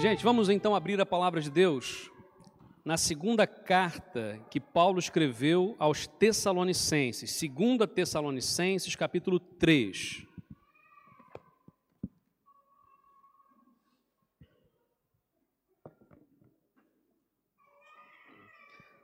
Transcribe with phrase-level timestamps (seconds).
[0.00, 2.10] Gente, vamos então abrir a palavra de Deus
[2.82, 10.24] na segunda carta que Paulo escreveu aos Tessalonicenses, segunda Tessalonicenses, capítulo 3.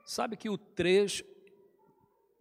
[0.03, 1.23] Sabe que o 3,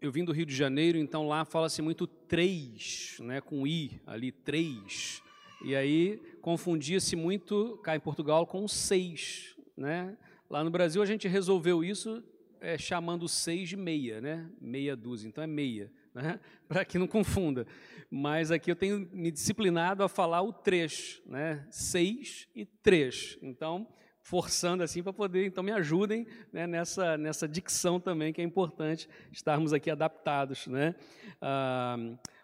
[0.01, 4.33] eu vim do Rio de Janeiro, então lá fala-se muito 3, né, com I ali,
[4.33, 5.26] 3.
[5.65, 10.17] E aí confundia-se muito cá em Portugal com 6, né?
[10.49, 12.23] Lá no Brasil a gente resolveu isso
[12.61, 14.49] é, chamando 6 de meia, né?
[14.61, 16.39] Meia dúzia, então é meia, né?
[16.69, 17.67] Para que não confunda.
[18.11, 21.67] Mas aqui eu tenho me disciplinado a falar o 3, né?
[21.71, 23.39] 6 e 3.
[23.43, 23.89] Então,
[24.27, 29.09] forçando assim para poder, então me ajudem né, nessa, nessa dicção também, que é importante
[29.31, 30.67] estarmos aqui adaptados.
[30.67, 30.97] Né?
[31.41, 31.97] Ah,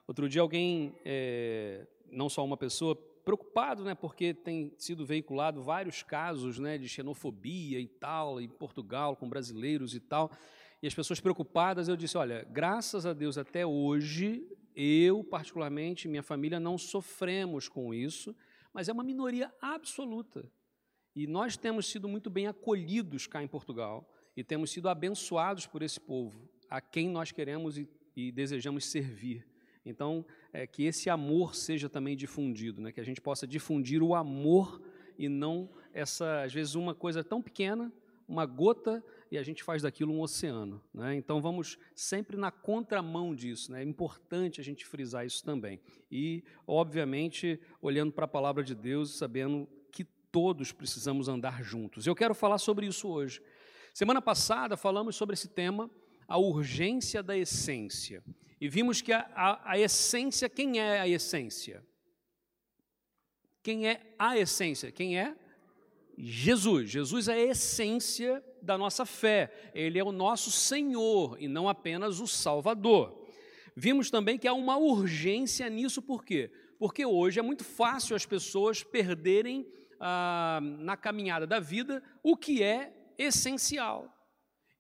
[0.06, 6.02] outro dia alguém, é, não só uma pessoa, preocupado, né, porque tem sido veiculado vários
[6.02, 10.30] casos né, de xenofobia e tal, em Portugal, com brasileiros e tal,
[10.83, 16.22] e as pessoas preocupadas, eu disse, olha, graças a Deus até hoje, eu particularmente, minha
[16.22, 18.34] família, não sofremos com isso,
[18.72, 20.50] mas é uma minoria absoluta.
[21.14, 25.83] E nós temos sido muito bem acolhidos cá em Portugal e temos sido abençoados por
[25.83, 29.46] esse povo, a quem nós queremos e, e desejamos servir.
[29.84, 32.92] Então, é, que esse amor seja também difundido, né?
[32.92, 34.80] que a gente possa difundir o amor
[35.19, 37.92] e não essa, às vezes, uma coisa tão pequena,
[38.27, 40.83] uma gota, e a gente faz daquilo um oceano.
[40.92, 41.14] Né?
[41.16, 43.72] Então, vamos sempre na contramão disso.
[43.72, 43.83] Né?
[43.83, 45.80] É importante a gente frisar isso também.
[46.11, 52.06] E, obviamente, olhando para a palavra de Deus, sabendo que todos precisamos andar juntos.
[52.06, 53.42] Eu quero falar sobre isso hoje.
[53.92, 55.91] Semana passada falamos sobre esse tema,
[56.27, 58.22] a urgência da essência.
[58.62, 61.84] E vimos que a, a, a essência, quem é a essência?
[63.61, 64.92] Quem é a essência?
[64.92, 65.36] Quem é?
[66.17, 66.89] Jesus.
[66.89, 69.73] Jesus é a essência da nossa fé.
[69.74, 73.27] Ele é o nosso Senhor e não apenas o Salvador.
[73.74, 76.48] Vimos também que há uma urgência nisso, por quê?
[76.79, 79.67] Porque hoje é muito fácil as pessoas perderem
[79.98, 84.17] ah, na caminhada da vida o que é essencial.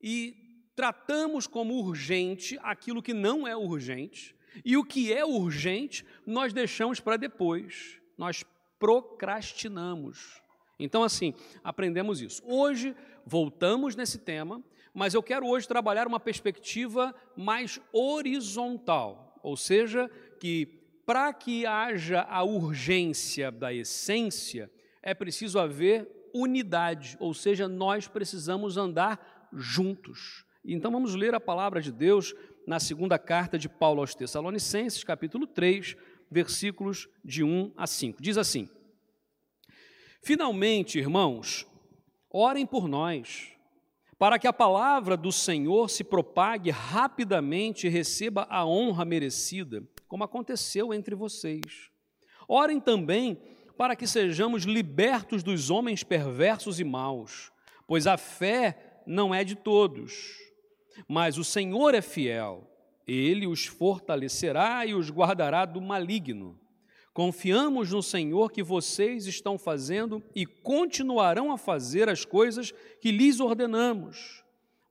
[0.00, 0.41] E
[0.74, 4.34] tratamos como urgente aquilo que não é urgente,
[4.64, 8.44] e o que é urgente nós deixamos para depois, nós
[8.78, 10.42] procrastinamos.
[10.78, 12.42] Então, assim, aprendemos isso.
[12.44, 12.94] Hoje,
[13.24, 14.62] voltamos nesse tema,
[14.92, 20.66] mas eu quero hoje trabalhar uma perspectiva mais horizontal, ou seja, que
[21.06, 24.70] para que haja a urgência da essência,
[25.02, 30.44] é preciso haver unidade, ou seja, nós precisamos andar juntos.
[30.64, 32.34] Então vamos ler a palavra de Deus
[32.66, 35.96] na segunda carta de Paulo aos Tessalonicenses, capítulo 3,
[36.30, 38.22] versículos de 1 a 5.
[38.22, 38.68] Diz assim:
[40.22, 41.66] Finalmente, irmãos,
[42.30, 43.48] orem por nós,
[44.16, 50.22] para que a palavra do Senhor se propague rapidamente e receba a honra merecida, como
[50.22, 51.90] aconteceu entre vocês.
[52.46, 53.36] Orem também
[53.76, 57.50] para que sejamos libertos dos homens perversos e maus,
[57.84, 60.51] pois a fé não é de todos.
[61.08, 62.68] Mas o Senhor é fiel,
[63.06, 66.58] ele os fortalecerá e os guardará do maligno.
[67.12, 73.38] Confiamos no Senhor que vocês estão fazendo e continuarão a fazer as coisas que lhes
[73.38, 74.42] ordenamos.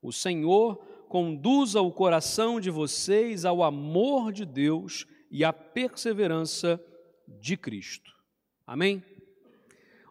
[0.02, 0.76] O Senhor
[1.10, 6.80] conduza o coração de vocês ao amor de Deus e à perseverança
[7.28, 8.12] de Cristo.
[8.68, 9.04] Amém?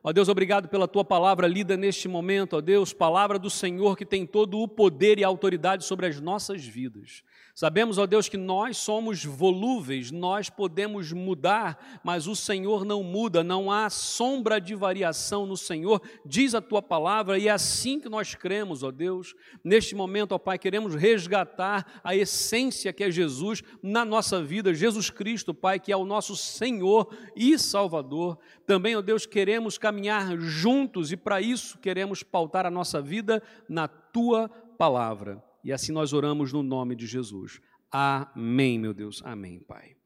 [0.02, 4.06] Ó Deus, obrigado pela tua palavra lida neste momento, ó Deus, palavra do Senhor que
[4.06, 7.22] tem todo o poder e autoridade sobre as nossas vidas.
[7.54, 13.42] Sabemos, ó Deus, que nós somos volúveis, nós podemos mudar, mas o Senhor não muda,
[13.42, 18.08] não há sombra de variação no Senhor, diz a tua palavra, e é assim que
[18.08, 19.34] nós cremos, ó Deus.
[19.62, 25.10] Neste momento, ó Pai, queremos resgatar a essência que é Jesus na nossa vida, Jesus
[25.10, 28.38] Cristo, Pai, que é o nosso Senhor e Salvador.
[28.66, 33.88] Também, ó Deus, queremos caminhar juntos e para isso queremos pautar a nossa vida na
[33.88, 35.49] tua palavra.
[35.62, 37.60] E assim nós oramos no nome de Jesus.
[37.90, 39.22] Amém, meu Deus.
[39.24, 39.96] Amém, Pai.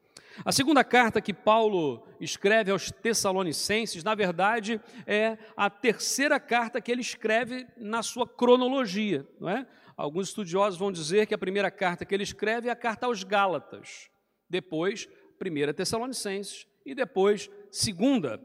[0.44, 6.90] A segunda carta que Paulo escreve aos Tessalonicenses, na verdade, é a terceira carta que
[6.90, 9.66] ele escreve na sua cronologia, não é?
[9.96, 13.22] Alguns estudiosos vão dizer que a primeira carta que ele escreve é a carta aos
[13.22, 14.10] Gálatas,
[14.50, 15.08] depois,
[15.38, 18.40] primeira Tessalonicenses e depois, segunda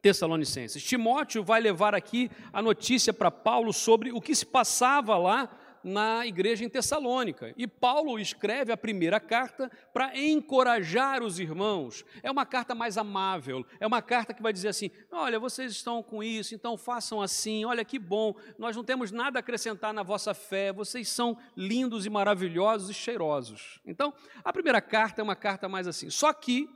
[0.00, 0.84] Tessalonicenses.
[0.84, 5.50] Timóteo vai levar aqui a notícia para Paulo sobre o que se passava lá
[5.82, 7.54] na igreja em Tessalônica.
[7.56, 12.04] E Paulo escreve a primeira carta para encorajar os irmãos.
[12.22, 16.02] É uma carta mais amável, é uma carta que vai dizer assim: olha, vocês estão
[16.02, 20.02] com isso, então façam assim, olha que bom, nós não temos nada a acrescentar na
[20.02, 23.80] vossa fé, vocês são lindos e maravilhosos e cheirosos.
[23.86, 24.12] Então,
[24.44, 26.10] a primeira carta é uma carta mais assim.
[26.10, 26.68] Só que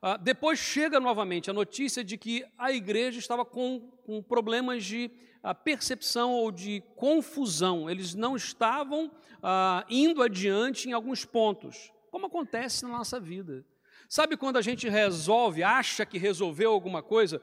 [0.00, 5.10] ah, depois chega novamente a notícia de que a igreja estava com, com problemas de
[5.42, 7.90] ah, percepção ou de confusão.
[7.90, 9.10] Eles não estavam
[9.42, 13.64] ah, indo adiante em alguns pontos, como acontece na nossa vida.
[14.08, 17.42] Sabe quando a gente resolve, acha que resolveu alguma coisa,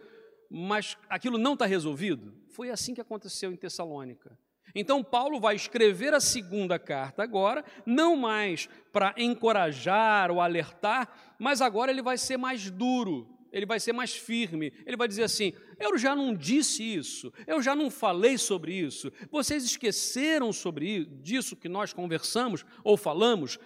[0.50, 2.34] mas aquilo não está resolvido?
[2.50, 4.38] Foi assim que aconteceu em Tessalônica.
[4.75, 11.62] Então, Paulo vai escrever a segunda carta agora, não mais para encorajar ou alertar, mas
[11.62, 14.74] agora ele vai ser mais duro, ele vai ser mais firme.
[14.86, 19.12] Ele vai dizer assim: Eu já não disse isso, eu já não falei sobre isso,
[19.31, 23.57] vocês esqueceram sobre disso que nós conversamos ou falamos.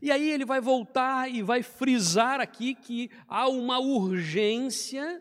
[0.00, 5.20] E aí ele vai voltar e vai frisar aqui que há uma urgência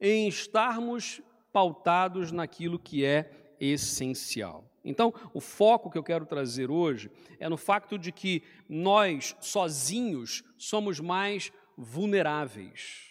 [0.00, 1.20] em estarmos
[1.52, 4.64] pautados naquilo que é essencial.
[4.84, 10.42] Então, o foco que eu quero trazer hoje é no facto de que nós, sozinhos,
[10.56, 13.08] somos mais vulneráveis.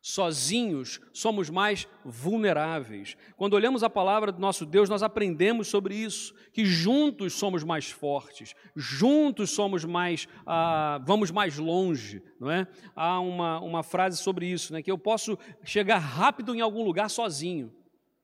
[0.00, 3.16] Sozinhos somos mais vulneráveis.
[3.36, 7.90] Quando olhamos a palavra do nosso Deus, nós aprendemos sobre isso, que juntos somos mais
[7.90, 12.66] fortes, juntos somos mais, ah, vamos mais longe, não é?
[12.94, 14.82] Há uma, uma frase sobre isso, né?
[14.82, 17.70] Que eu posso chegar rápido em algum lugar sozinho,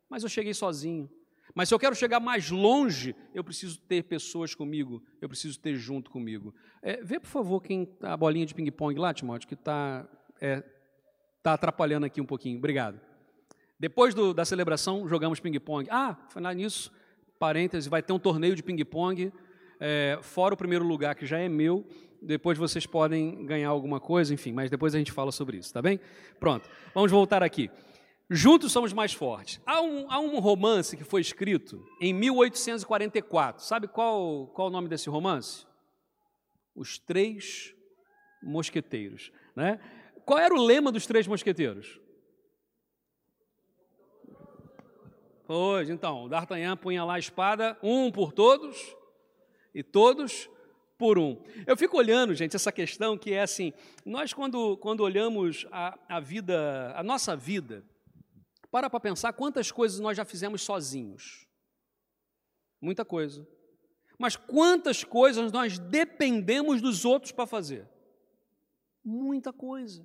[0.09, 1.11] mas eu cheguei sozinho.
[1.55, 5.77] Mas se eu quero chegar mais longe, eu preciso ter pessoas comigo, eu preciso ter
[5.77, 6.53] junto comigo.
[6.83, 10.05] É, vê, por favor, quem tá a bolinha de ping-pong lá, Timóteo, que está
[10.41, 10.65] é,
[11.43, 12.59] tá atrapalhando aqui um pouquinho.
[12.59, 13.01] Obrigado.
[13.79, 15.89] Depois do, da celebração, jogamos ping-pong.
[15.91, 16.93] Ah, falar nisso,
[17.39, 19.33] parêntese, vai ter um torneio de ping-pong,
[19.79, 21.87] é, fora o primeiro lugar, que já é meu.
[22.21, 25.83] Depois vocês podem ganhar alguma coisa, enfim, mas depois a gente fala sobre isso, tá
[25.83, 26.01] bem?
[26.41, 27.71] Pronto, vamos voltar aqui.
[28.31, 29.61] Juntos somos mais fortes.
[29.67, 33.63] Há um, há um romance que foi escrito em 1844.
[33.63, 35.67] Sabe qual, qual o nome desse romance?
[36.75, 37.75] Os Três
[38.43, 39.31] Mosqueteiros.
[39.55, 39.79] Né?
[40.25, 42.01] Qual era o lema dos Três Mosqueteiros?
[45.47, 48.97] Pois, então, D'Artagnan punha lá a espada, um por todos
[49.75, 50.49] e todos
[50.97, 51.43] por um.
[51.67, 53.75] Eu fico olhando, gente, essa questão que é assim:
[54.07, 57.85] nós, quando, quando olhamos a, a vida, a nossa vida,
[58.75, 61.47] para para pensar quantas coisas nós já fizemos sozinhos.
[62.81, 63.47] Muita coisa.
[64.19, 67.89] Mas quantas coisas nós dependemos dos outros para fazer?
[69.05, 70.05] Muita coisa.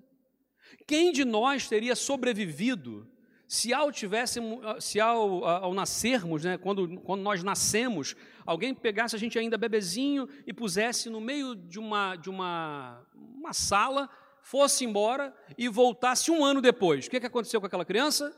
[0.86, 3.12] Quem de nós teria sobrevivido
[3.48, 8.16] se ao tivéssemos, se ao, ao nascermos, né, quando, quando nós nascemos,
[8.46, 13.52] alguém pegasse a gente ainda bebezinho e pusesse no meio de uma, de uma, uma
[13.52, 14.08] sala,
[14.44, 17.08] fosse embora e voltasse um ano depois.
[17.08, 18.32] O que, que aconteceu com aquela criança?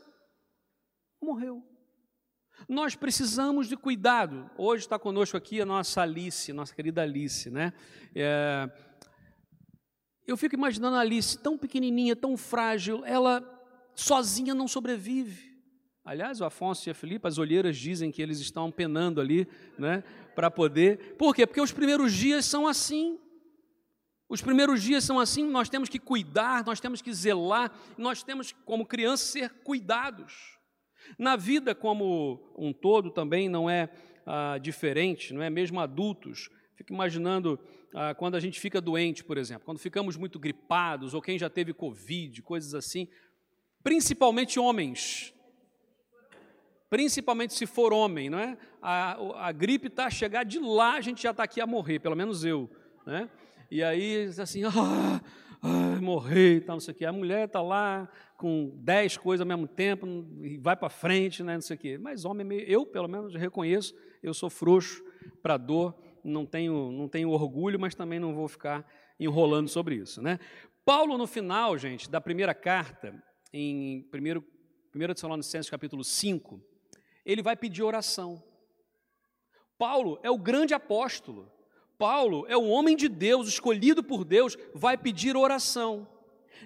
[1.24, 1.62] Morreu.
[2.68, 4.50] Nós precisamos de cuidado.
[4.56, 7.72] Hoje está conosco aqui a nossa Alice, nossa querida Alice, né?
[8.14, 8.70] É...
[10.26, 13.42] Eu fico imaginando a Alice tão pequenininha, tão frágil, ela
[13.94, 15.52] sozinha não sobrevive.
[16.04, 19.46] Aliás, o Afonso e a Felipe, as olheiras dizem que eles estão penando ali,
[19.78, 20.02] né,
[20.34, 21.14] para poder.
[21.16, 21.46] Por quê?
[21.46, 23.18] Porque os primeiros dias são assim.
[24.28, 28.52] Os primeiros dias são assim, nós temos que cuidar, nós temos que zelar, nós temos,
[28.64, 30.58] como crianças, ser cuidados.
[31.18, 33.88] Na vida como um todo também não é
[34.26, 35.50] ah, diferente, não é?
[35.50, 36.50] Mesmo adultos.
[36.76, 37.58] Fico imaginando
[37.94, 41.50] ah, quando a gente fica doente, por exemplo, quando ficamos muito gripados, ou quem já
[41.50, 43.08] teve Covid, coisas assim,
[43.82, 45.34] principalmente homens.
[46.88, 48.56] Principalmente se for homem, não é?
[48.80, 51.98] A, a gripe está a chegar de lá, a gente já está aqui a morrer,
[51.98, 52.70] pelo menos eu.
[53.06, 53.30] Né?
[53.70, 55.20] E aí, assim, ah,
[56.00, 57.04] morrer e tal, não sei o quê.
[57.04, 60.06] A mulher está lá com dez coisas ao mesmo tempo
[60.42, 61.98] e vai para frente, né, não sei o quê.
[61.98, 65.02] Mas homem, eu pelo menos reconheço, eu sou frouxo
[65.42, 68.86] para dor, não tenho, não tenho orgulho, mas também não vou ficar
[69.18, 70.20] enrolando sobre isso.
[70.20, 70.38] Né?
[70.84, 73.14] Paulo, no final, gente, da primeira carta,
[73.52, 74.38] em 1,
[74.94, 76.60] 1 Tessalonicenses capítulo 5,
[77.24, 78.42] ele vai pedir oração.
[79.78, 81.50] Paulo é o grande apóstolo.
[82.02, 86.08] Paulo é o homem de Deus, escolhido por Deus, vai pedir oração.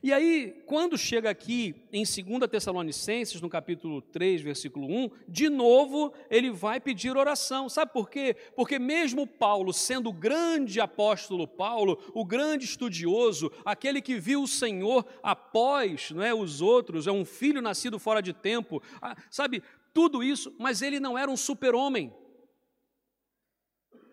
[0.02, 6.14] E aí, quando chega aqui em 2 Tessalonicenses, no capítulo 3, versículo 1, de novo
[6.31, 7.69] ele vai pedir oração.
[7.69, 8.35] Sabe por quê?
[8.57, 14.49] Porque mesmo Paulo, sendo o grande apóstolo Paulo, o grande estudioso, aquele que viu o
[14.49, 19.62] Senhor após não é, os outros, é um filho nascido fora de tempo, ah, sabe,
[19.93, 22.11] tudo isso, mas ele não era um super-homem.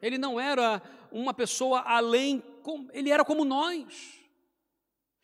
[0.03, 0.81] Ele não era
[1.13, 2.43] uma pessoa além,
[2.91, 4.19] ele era como nós.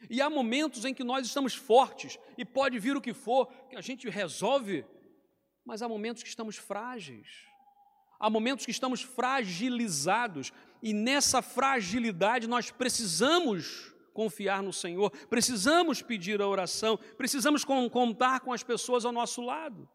[0.10, 3.76] E há momentos em que nós estamos fortes e pode vir o que for, que
[3.76, 4.86] a gente resolve,
[5.66, 7.28] mas há momentos que estamos frágeis.
[8.20, 16.42] Há momentos que estamos fragilizados e nessa fragilidade nós precisamos confiar no Senhor, precisamos pedir
[16.42, 19.90] a oração, precisamos contar com as pessoas ao nosso lado.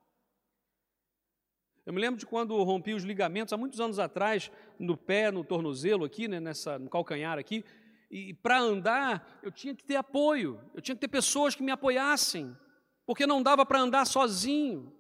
[1.87, 5.45] Eu me lembro de quando rompi os ligamentos, há muitos anos atrás, no pé, no
[5.45, 7.65] tornozelo aqui, né, nessa, no calcanhar aqui,
[8.11, 11.71] e para andar eu tinha que ter apoio, eu tinha que ter pessoas que me
[11.71, 12.57] apoiassem,
[13.05, 14.97] porque não dava para andar sozinho.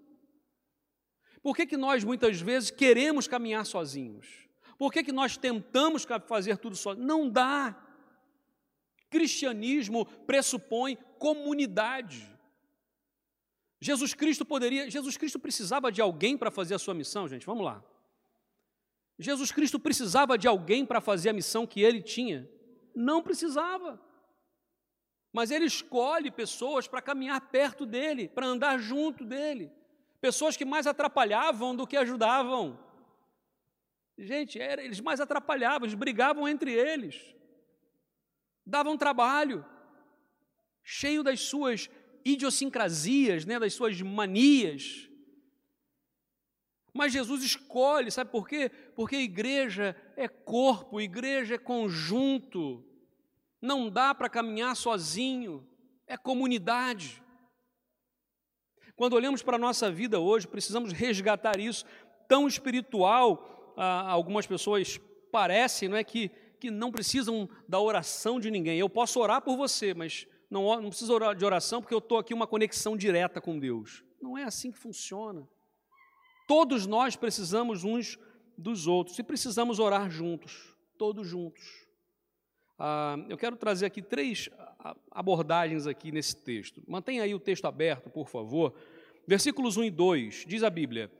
[1.43, 4.49] Por que, que nós muitas vezes queremos caminhar sozinhos?
[4.79, 7.07] Por que, que nós tentamos fazer tudo sozinhos?
[7.07, 7.81] Não dá.
[9.09, 12.34] Cristianismo pressupõe comunidade.
[13.81, 17.64] Jesus Cristo poderia, Jesus Cristo precisava de alguém para fazer a sua missão, gente, vamos
[17.64, 17.85] lá.
[19.19, 22.49] Jesus Cristo precisava de alguém para fazer a missão que ele tinha?
[22.95, 24.00] Não precisava.
[25.33, 29.71] Mas ele escolhe pessoas para caminhar perto dele, para andar junto dele.
[30.21, 32.78] Pessoas que mais atrapalhavam do que ajudavam.
[34.16, 37.35] Gente, era, eles mais atrapalhavam, eles brigavam entre eles.
[38.64, 39.64] Davam trabalho.
[40.83, 41.90] Cheio das suas
[42.25, 45.09] idiosincrasias, né, das suas manias.
[46.93, 48.71] Mas Jesus escolhe, sabe por quê?
[48.95, 52.85] Porque igreja é corpo, igreja é conjunto.
[53.61, 55.69] Não dá para caminhar sozinho,
[56.07, 57.23] é comunidade.
[58.95, 61.85] Quando olhamos para a nossa vida hoje, precisamos resgatar isso.
[62.28, 65.00] Tão espiritual, algumas pessoas
[65.33, 66.28] parecem não é, que,
[66.61, 68.78] que não precisam da oração de ninguém.
[68.78, 72.32] Eu posso orar por você, mas não, não preciso de oração porque eu estou aqui
[72.32, 74.04] uma conexão direta com Deus.
[74.23, 75.49] Não é assim que funciona.
[76.46, 78.16] Todos nós precisamos uns
[78.56, 81.64] dos outros e precisamos orar juntos, todos juntos.
[82.78, 84.49] Ah, eu quero trazer aqui três
[85.11, 86.80] abordagens aqui nesse texto.
[86.87, 88.75] Mantenha aí o texto aberto, por favor.
[89.26, 91.11] Versículos 1 e 2, diz a Bíblia: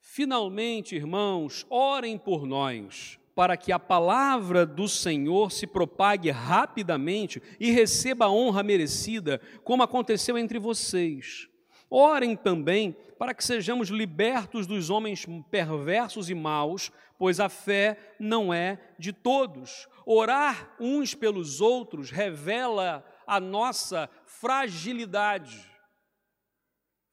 [0.00, 7.70] Finalmente, irmãos, orem por nós, para que a palavra do Senhor se propague rapidamente e
[7.70, 11.48] receba a honra merecida, como aconteceu entre vocês.
[11.88, 18.52] Orem também para que sejamos libertos dos homens perversos e maus, pois a fé não
[18.52, 19.86] é de todos.
[20.04, 25.64] Orar uns pelos outros revela a nossa fragilidade.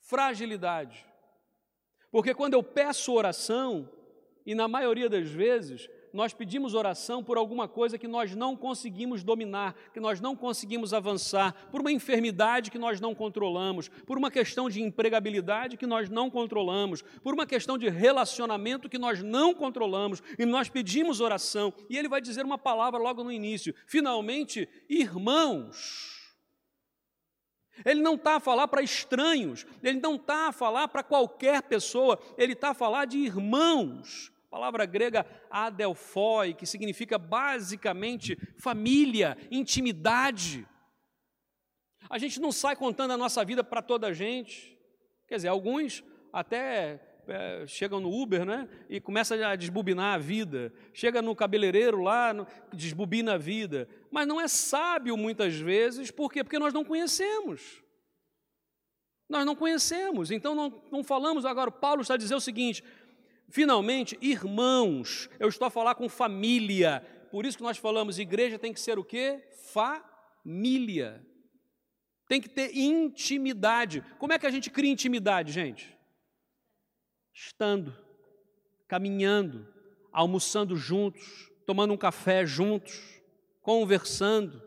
[0.02, 1.06] Fragilidade.
[2.10, 3.88] Porque quando eu peço oração,
[4.46, 9.22] e na maioria das vezes nós pedimos oração por alguma coisa que nós não conseguimos
[9.22, 14.32] dominar, que nós não conseguimos avançar, por uma enfermidade que nós não controlamos, por uma
[14.32, 19.54] questão de empregabilidade que nós não controlamos, por uma questão de relacionamento que nós não
[19.54, 24.68] controlamos, e nós pedimos oração, e ele vai dizer uma palavra logo no início: finalmente,
[24.90, 26.16] irmãos.
[27.84, 32.18] Ele não está a falar para estranhos, ele não está a falar para qualquer pessoa,
[32.38, 40.68] ele está a falar de irmãos palavra grega adelphoi, que significa basicamente família, intimidade.
[42.10, 44.78] A gente não sai contando a nossa vida para toda a gente.
[45.28, 48.70] Quer dizer, alguns até é, chegam no Uber, né?
[48.90, 50.72] E começa a desbobinar a vida.
[50.94, 53.88] Chega no cabeleireiro lá, no, desbobina a vida.
[54.12, 56.44] Mas não é sábio muitas vezes, por quê?
[56.44, 57.84] Porque nós não conhecemos.
[59.28, 61.46] Nós não conhecemos, então não, não falamos.
[61.46, 62.84] Agora, Paulo está a dizer o seguinte:
[63.50, 67.06] Finalmente, irmãos, eu estou a falar com família.
[67.32, 69.44] Por isso que nós falamos, igreja tem que ser o quê?
[69.72, 71.26] Família.
[72.28, 74.04] Tem que ter intimidade.
[74.18, 75.96] Como é que a gente cria intimidade, gente?
[77.34, 77.96] Estando,
[78.88, 79.68] caminhando,
[80.12, 83.22] almoçando juntos, tomando um café juntos,
[83.62, 84.64] conversando,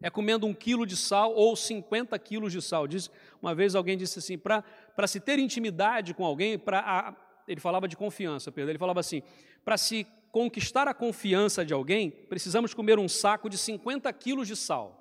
[0.00, 2.86] é comendo um quilo de sal ou 50 quilos de sal.
[2.86, 4.62] Diz, uma vez alguém disse assim: para
[5.06, 7.16] se ter intimidade com alguém, para
[7.46, 8.70] ele falava de confiança, Pedro.
[8.70, 9.22] Ele falava assim:
[9.64, 14.56] para se conquistar a confiança de alguém, precisamos comer um saco de 50 quilos de
[14.56, 15.00] sal.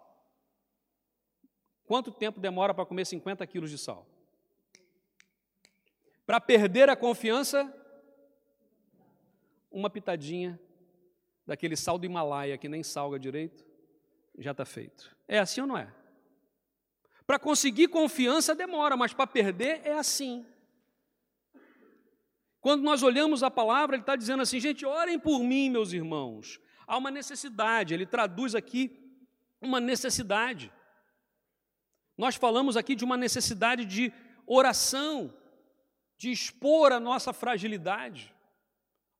[1.86, 4.08] Quanto tempo demora para comer 50 quilos de sal?
[6.26, 7.72] Para perder a confiança,
[9.70, 10.60] uma pitadinha
[11.46, 13.66] daquele sal do Himalaia que nem salga direito,
[14.38, 15.16] já está feito.
[15.28, 15.94] É assim ou não é?
[17.26, 20.46] Para conseguir confiança demora, mas para perder é assim.
[22.64, 26.62] Quando nós olhamos a palavra, ele está dizendo assim, gente, orem por mim, meus irmãos.
[26.88, 28.98] Há uma necessidade, ele traduz aqui
[29.62, 30.72] uma necessidade.
[32.18, 34.14] Nós falamos aqui de uma necessidade de
[34.48, 35.34] oração,
[36.18, 38.34] de expor a nossa fragilidade.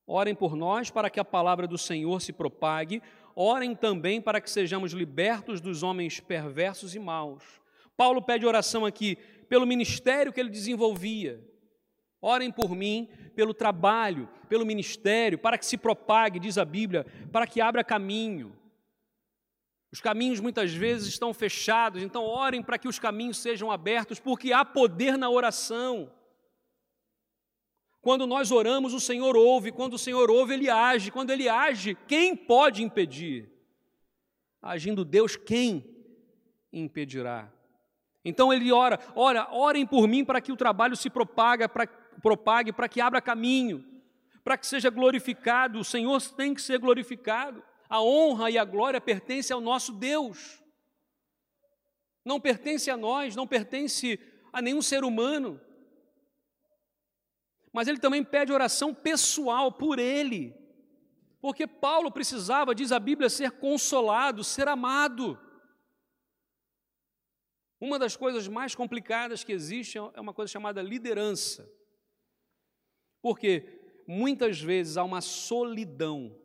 [0.06, 3.02] Orem por nós para que a palavra do Senhor se propague.
[3.36, 7.44] Orem também para que sejamos libertos dos homens perversos e maus.
[7.94, 9.16] Paulo pede oração aqui
[9.50, 11.53] pelo ministério que ele desenvolvia.
[12.26, 17.46] Orem por mim, pelo trabalho, pelo ministério, para que se propague, diz a Bíblia, para
[17.46, 18.56] que abra caminho.
[19.92, 24.54] Os caminhos muitas vezes estão fechados, então orem para que os caminhos sejam abertos, porque
[24.54, 26.10] há poder na oração.
[28.00, 31.10] Quando nós oramos, o Senhor ouve, quando o Senhor ouve, ele age.
[31.10, 33.52] Quando ele age, quem pode impedir?
[34.62, 35.84] Agindo Deus, quem
[36.72, 37.52] impedirá?
[38.24, 41.86] Então ele ora, ora, orem por mim para que o trabalho se propaga, para,
[42.22, 43.84] propague, para que abra caminho,
[44.42, 45.78] para que seja glorificado.
[45.78, 47.62] O Senhor tem que ser glorificado.
[47.88, 50.62] A honra e a glória pertencem ao nosso Deus.
[52.24, 54.18] Não pertence a nós, não pertence
[54.52, 55.60] a nenhum ser humano
[57.74, 60.54] mas ele também pede oração pessoal por ele.
[61.40, 65.36] Porque Paulo precisava, diz a Bíblia, ser consolado, ser amado.
[67.80, 71.68] Uma das coisas mais complicadas que existe é uma coisa chamada liderança.
[73.24, 73.64] Porque
[74.06, 76.36] muitas vezes há uma solidão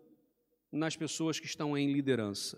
[0.72, 2.58] nas pessoas que estão em liderança.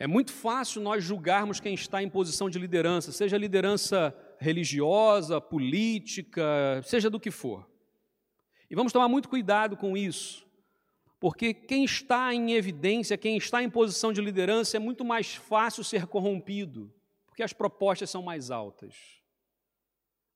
[0.00, 6.82] É muito fácil nós julgarmos quem está em posição de liderança, seja liderança religiosa, política,
[6.82, 7.70] seja do que for.
[8.68, 10.44] E vamos tomar muito cuidado com isso,
[11.20, 15.84] porque quem está em evidência, quem está em posição de liderança, é muito mais fácil
[15.84, 16.92] ser corrompido,
[17.26, 18.96] porque as propostas são mais altas.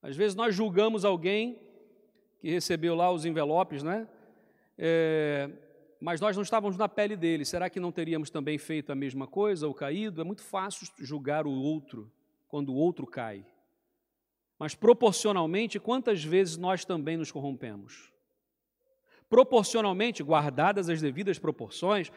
[0.00, 1.71] Às vezes nós julgamos alguém
[2.42, 4.08] que recebeu lá os envelopes, né?
[4.76, 5.48] É,
[6.00, 7.44] mas nós não estávamos na pele dele.
[7.44, 10.20] Será que não teríamos também feito a mesma coisa ou caído?
[10.20, 12.10] É muito fácil julgar o outro
[12.48, 13.46] quando o outro cai.
[14.58, 18.12] Mas proporcionalmente, quantas vezes nós também nos corrompemos?
[19.30, 22.10] Proporcionalmente, guardadas as devidas proporções,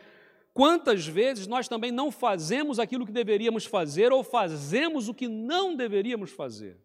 [0.56, 5.76] quantas vezes nós também não fazemos aquilo que deveríamos fazer ou fazemos o que não
[5.76, 6.84] deveríamos fazer?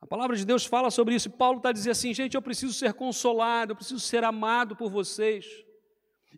[0.00, 1.30] A palavra de Deus fala sobre isso.
[1.30, 5.46] Paulo está dizendo assim: gente, eu preciso ser consolado, eu preciso ser amado por vocês.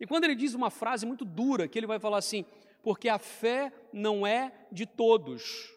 [0.00, 2.44] E quando ele diz uma frase muito dura, que ele vai falar assim:
[2.82, 5.72] porque a fé não é de todos.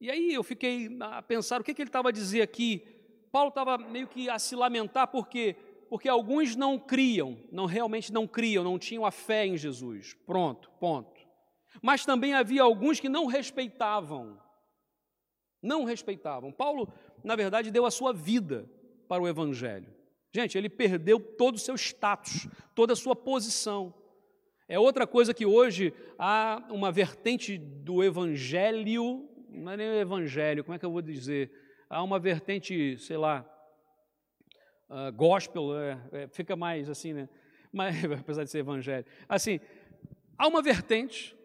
[0.00, 2.84] E aí eu fiquei a pensar o que, que ele estava a dizer aqui.
[3.32, 5.56] Paulo estava meio que a se lamentar porque
[5.88, 10.14] porque alguns não criam, não realmente não criam, não tinham a fé em Jesus.
[10.26, 11.18] Pronto, ponto.
[11.82, 14.38] Mas também havia alguns que não respeitavam.
[15.62, 16.52] Não respeitavam.
[16.52, 16.92] Paulo,
[17.24, 18.68] na verdade, deu a sua vida
[19.08, 19.92] para o evangelho.
[20.32, 23.94] Gente, ele perdeu todo o seu status, toda a sua posição.
[24.68, 30.62] É outra coisa que hoje há uma vertente do evangelho não é nem o evangelho,
[30.62, 31.50] como é que eu vou dizer?
[31.88, 33.46] Há uma vertente, sei lá,
[34.88, 37.28] uh, gospel, é, é, fica mais assim, né?
[37.72, 39.06] Mas, apesar de ser evangelho.
[39.28, 39.60] Assim,
[40.36, 41.36] há uma vertente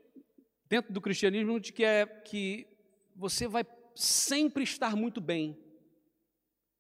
[0.70, 2.68] dentro do cristianismo de que é que
[3.16, 3.64] você vai
[3.96, 5.58] sempre estar muito bem.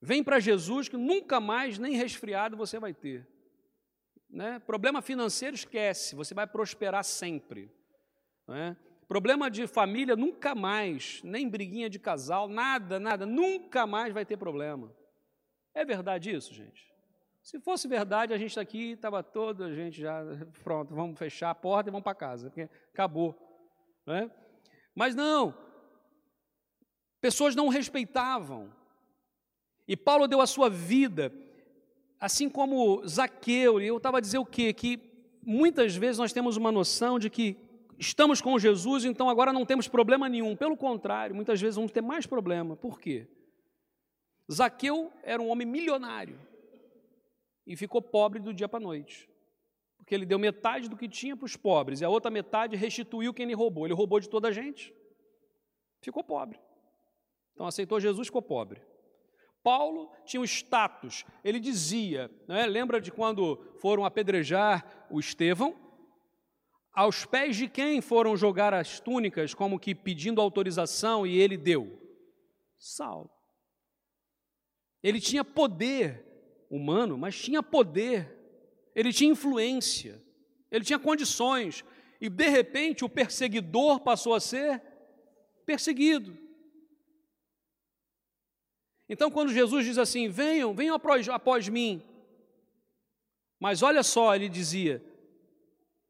[0.01, 3.27] Vem para Jesus que nunca mais nem resfriado você vai ter.
[4.29, 4.59] Né?
[4.59, 7.71] Problema financeiro esquece, você vai prosperar sempre.
[8.47, 8.75] Né?
[9.07, 14.37] Problema de família nunca mais, nem briguinha de casal, nada, nada, nunca mais vai ter
[14.37, 14.93] problema.
[15.73, 16.91] É verdade isso, gente?
[17.43, 20.23] Se fosse verdade, a gente aqui estava todo, a gente já,
[20.63, 23.37] pronto, vamos fechar a porta e vamos para casa, porque acabou.
[24.05, 24.31] Né?
[24.95, 25.53] Mas não,
[27.23, 28.69] pessoas não respeitavam.
[29.87, 31.31] E Paulo deu a sua vida,
[32.19, 34.73] assim como Zaqueu, e eu estava a dizer o quê?
[34.73, 34.99] Que
[35.41, 37.55] muitas vezes nós temos uma noção de que
[37.97, 40.53] estamos com Jesus, então agora não temos problema nenhum.
[40.53, 42.75] Pelo contrário, muitas vezes vamos ter mais problema.
[42.75, 43.25] Por quê?
[44.51, 46.37] Zaqueu era um homem milionário
[47.65, 49.29] e ficou pobre do dia para a noite.
[49.95, 53.33] Porque ele deu metade do que tinha para os pobres e a outra metade restituiu
[53.33, 53.85] quem ele roubou.
[53.85, 54.93] Ele roubou de toda a gente,
[56.01, 56.59] ficou pobre.
[57.53, 58.81] Então aceitou Jesus, ficou pobre.
[59.63, 65.73] Paulo tinha um status, ele dizia, né, lembra de quando foram apedrejar o Estevão?
[66.91, 71.99] Aos pés de quem foram jogar as túnicas, como que pedindo autorização, e ele deu?
[72.77, 73.31] Saulo.
[75.01, 76.23] Ele tinha poder
[76.69, 78.37] humano, mas tinha poder.
[78.95, 80.21] Ele tinha influência.
[80.71, 81.83] Ele tinha condições.
[82.21, 84.81] E de repente o perseguidor passou a ser
[85.65, 86.37] perseguido.
[89.07, 92.01] Então, quando Jesus diz assim: venham, venham após, após mim.
[93.59, 95.03] Mas olha só, ele dizia: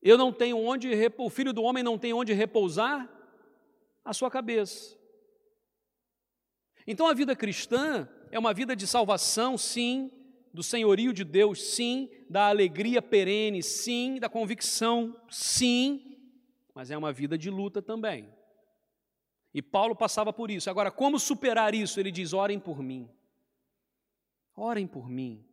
[0.01, 3.09] eu não tenho onde, o filho do homem não tem onde repousar
[4.03, 4.97] a sua cabeça.
[6.85, 10.11] Então a vida cristã é uma vida de salvação, sim,
[10.53, 16.17] do senhorio de Deus, sim, da alegria perene, sim, da convicção, sim,
[16.75, 18.27] mas é uma vida de luta também.
[19.53, 20.69] E Paulo passava por isso.
[20.69, 21.99] Agora, como superar isso?
[21.99, 23.09] Ele diz: orem por mim.
[24.55, 25.45] Orem por mim.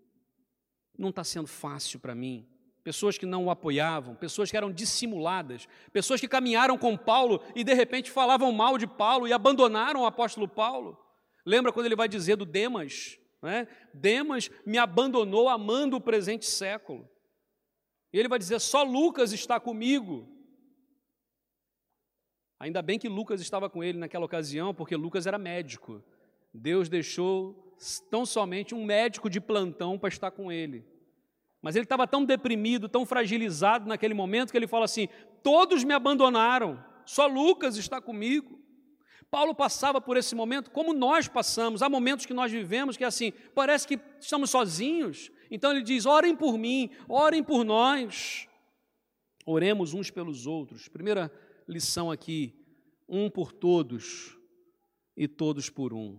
[0.99, 2.47] Não está sendo fácil para mim.
[2.83, 7.63] Pessoas que não o apoiavam, pessoas que eram dissimuladas, pessoas que caminharam com Paulo e
[7.63, 10.99] de repente falavam mal de Paulo e abandonaram o apóstolo Paulo.
[11.45, 13.19] Lembra quando ele vai dizer do Demas?
[13.43, 13.69] Né?
[13.93, 17.09] Demas me abandonou amando o presente século.
[18.13, 20.39] E ele vai dizer: só Lucas está comigo.
[22.61, 26.05] Ainda bem que Lucas estava com ele naquela ocasião, porque Lucas era médico.
[26.53, 27.75] Deus deixou
[28.11, 30.85] tão somente um médico de plantão para estar com ele.
[31.62, 35.09] Mas ele estava tão deprimido, tão fragilizado naquele momento, que ele fala assim:
[35.42, 38.61] todos me abandonaram, só Lucas está comigo.
[39.31, 41.83] Paulo passava por esse momento como nós passamos.
[41.83, 45.31] Há momentos que nós vivemos que é assim, parece que estamos sozinhos.
[45.51, 48.46] Então ele diz: orem por mim, orem por nós.
[49.46, 50.88] Oremos uns pelos outros.
[50.88, 51.33] Primeira
[51.71, 52.55] lição aqui:
[53.09, 54.37] um por todos
[55.17, 56.19] e todos por um.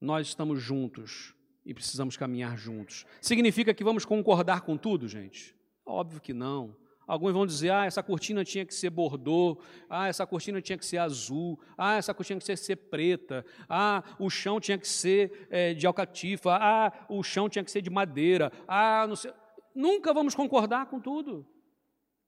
[0.00, 1.34] Nós estamos juntos
[1.66, 3.04] e precisamos caminhar juntos.
[3.20, 5.54] Significa que vamos concordar com tudo, gente?
[5.84, 6.76] Óbvio que não.
[7.06, 10.84] Alguns vão dizer, ah, essa cortina tinha que ser bordô, ah, essa cortina tinha que
[10.84, 15.48] ser azul, ah, essa cortina tinha que ser preta, ah, o chão tinha que ser
[15.50, 19.32] é, de alcatifa, ah, o chão tinha que ser de madeira, ah, não sei.
[19.74, 21.46] Nunca vamos concordar com tudo.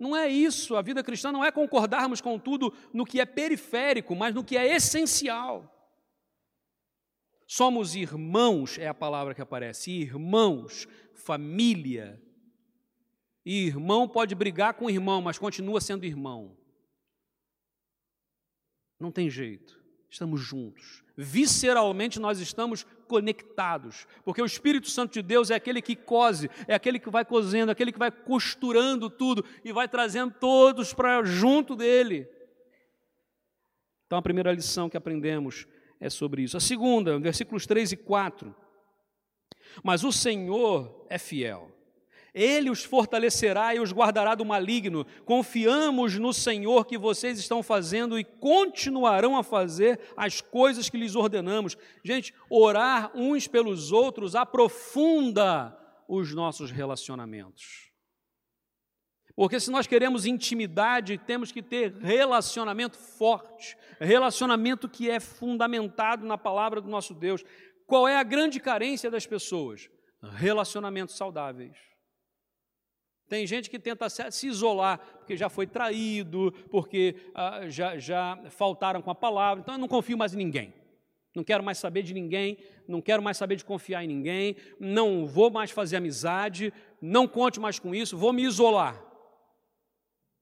[0.00, 4.16] Não é isso, a vida cristã não é concordarmos com tudo no que é periférico,
[4.16, 5.76] mas no que é essencial.
[7.46, 12.18] Somos irmãos, é a palavra que aparece, irmãos, família,
[13.44, 16.56] e irmão pode brigar com irmão, mas continua sendo irmão.
[18.98, 19.79] Não tem jeito.
[20.10, 21.04] Estamos juntos.
[21.16, 26.74] Visceralmente nós estamos conectados, porque o Espírito Santo de Deus é aquele que cose, é
[26.74, 31.22] aquele que vai cozendo, é aquele que vai costurando tudo e vai trazendo todos para
[31.22, 32.28] junto dele.
[34.06, 35.66] Então a primeira lição que aprendemos
[36.00, 36.56] é sobre isso.
[36.56, 38.54] A segunda, versículos 3 e 4.
[39.84, 41.70] Mas o Senhor é fiel
[42.34, 45.06] ele os fortalecerá e os guardará do maligno.
[45.24, 51.14] Confiamos no Senhor que vocês estão fazendo e continuarão a fazer as coisas que lhes
[51.14, 51.76] ordenamos.
[52.04, 55.76] Gente, orar uns pelos outros aprofunda
[56.08, 57.90] os nossos relacionamentos.
[59.34, 66.36] Porque se nós queremos intimidade, temos que ter relacionamento forte, relacionamento que é fundamentado na
[66.36, 67.42] palavra do nosso Deus.
[67.86, 69.88] Qual é a grande carência das pessoas?
[70.22, 71.89] Relacionamentos saudáveis.
[73.30, 79.00] Tem gente que tenta se isolar porque já foi traído, porque ah, já, já faltaram
[79.00, 80.74] com a palavra, então eu não confio mais em ninguém.
[81.32, 85.28] Não quero mais saber de ninguém, não quero mais saber de confiar em ninguém, não
[85.28, 89.00] vou mais fazer amizade, não conte mais com isso, vou me isolar.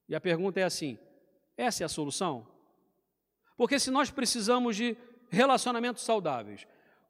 [0.07, 0.97] E a pergunta é assim:
[1.55, 2.47] essa é a solução?
[3.55, 4.97] Porque se nós precisamos de
[5.29, 6.65] relacionamentos saudáveis,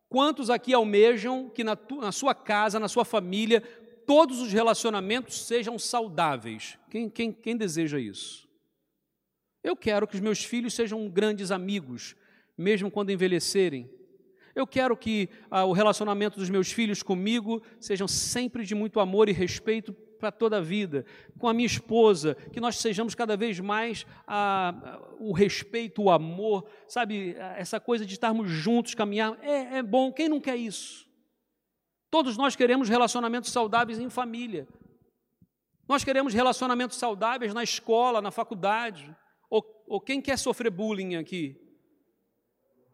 [0.09, 3.63] quantos aqui almejam que na, tu, na sua casa, na sua família,
[4.09, 6.79] todos os relacionamentos sejam saudáveis.
[6.89, 8.49] Quem, quem, quem deseja isso?
[9.63, 12.15] Eu quero que os meus filhos sejam grandes amigos,
[12.57, 13.87] mesmo quando envelhecerem.
[14.55, 19.29] Eu quero que ah, o relacionamento dos meus filhos comigo sejam sempre de muito amor
[19.29, 21.05] e respeito para toda a vida.
[21.37, 26.67] Com a minha esposa, que nós sejamos cada vez mais ah, o respeito, o amor,
[26.87, 29.37] sabe, essa coisa de estarmos juntos, caminhar.
[29.43, 31.08] É, é bom, quem não quer isso?
[32.09, 34.67] Todos nós queremos relacionamentos saudáveis em família.
[35.87, 39.15] Nós queremos relacionamentos saudáveis na escola, na faculdade.
[39.49, 41.59] Ou, ou quem quer sofrer bullying aqui?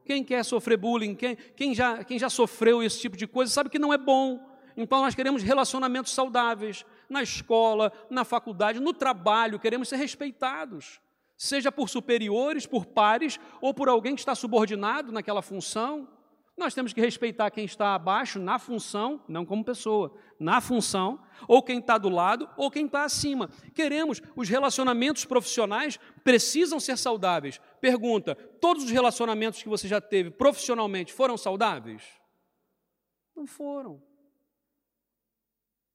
[0.06, 1.16] Quem quer sofrer bullying?
[1.16, 4.40] Quem, quem, já, quem já sofreu esse tipo de coisa sabe que não é bom.
[4.78, 11.00] Então nós queremos relacionamentos saudáveis na escola, na faculdade, no trabalho, queremos ser respeitados,
[11.38, 16.08] seja por superiores, por pares ou por alguém que está subordinado naquela função.
[16.58, 21.62] Nós temos que respeitar quem está abaixo na função, não como pessoa, na função, ou
[21.62, 23.50] quem está do lado, ou quem está acima.
[23.74, 27.60] Queremos, os relacionamentos profissionais precisam ser saudáveis.
[27.82, 32.04] Pergunta: todos os relacionamentos que você já teve profissionalmente foram saudáveis?
[33.36, 34.02] Não foram.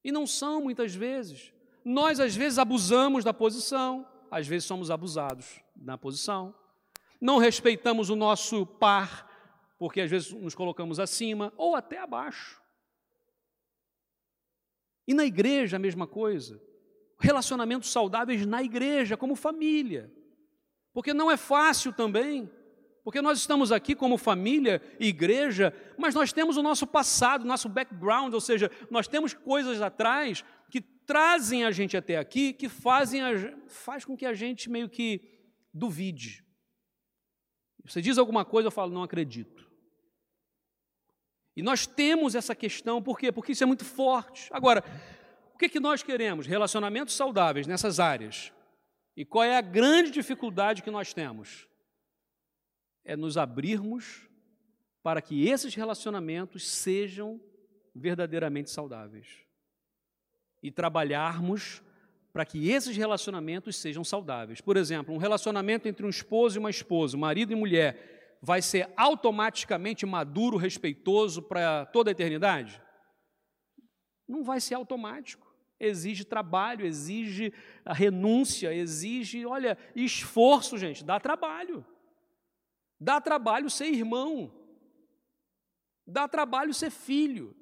[0.05, 1.55] E não são muitas vezes.
[1.83, 6.55] Nós, às vezes, abusamos da posição, às vezes somos abusados na posição.
[7.19, 9.30] Não respeitamos o nosso par
[9.81, 12.61] porque às vezes nos colocamos acima ou até abaixo.
[15.09, 16.63] E na igreja a mesma coisa.
[17.19, 20.13] Relacionamentos saudáveis na igreja, como família.
[20.93, 22.51] Porque não é fácil também.
[23.03, 28.35] Porque nós estamos aqui como família, igreja, mas nós temos o nosso passado, nosso background,
[28.35, 33.31] ou seja, nós temos coisas atrás que trazem a gente até aqui, que fazem a,
[33.67, 35.23] faz com que a gente meio que
[35.73, 36.45] duvide.
[37.87, 39.70] Você diz alguma coisa, eu falo, não acredito.
[41.57, 43.33] E nós temos essa questão, por quê?
[43.33, 44.49] Porque isso é muito forte.
[44.53, 44.85] Agora,
[45.55, 46.47] o que, que nós queremos?
[46.47, 48.53] Relacionamentos saudáveis nessas áreas.
[49.17, 51.69] E qual é a grande dificuldade que nós temos?
[53.05, 54.29] É nos abrirmos
[55.03, 57.41] para que esses relacionamentos sejam
[57.95, 59.27] verdadeiramente saudáveis.
[60.63, 61.83] E trabalharmos
[62.33, 64.61] para que esses relacionamentos sejam saudáveis.
[64.61, 68.93] Por exemplo, um relacionamento entre um esposo e uma esposa, marido e mulher, vai ser
[68.97, 72.81] automaticamente maduro, respeitoso para toda a eternidade?
[74.27, 75.49] Não vai ser automático.
[75.79, 77.53] Exige trabalho, exige
[77.87, 81.85] renúncia, exige, olha, esforço, gente, dá trabalho.
[82.99, 84.53] Dá trabalho ser irmão.
[86.07, 87.57] Dá trabalho ser filho.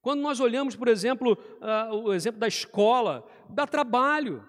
[0.00, 4.48] Quando nós olhamos, por exemplo, uh, o exemplo da escola, dá trabalho.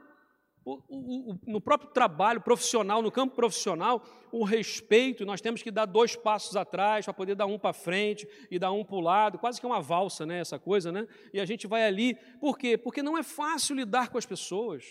[0.63, 5.71] O, o, o, no próprio trabalho profissional, no campo profissional, o respeito, nós temos que
[5.71, 9.01] dar dois passos atrás para poder dar um para frente e dar um para o
[9.01, 11.07] lado, quase que é uma valsa, né, essa coisa, né?
[11.33, 12.77] E a gente vai ali, por quê?
[12.77, 14.85] Porque não é fácil lidar com as pessoas.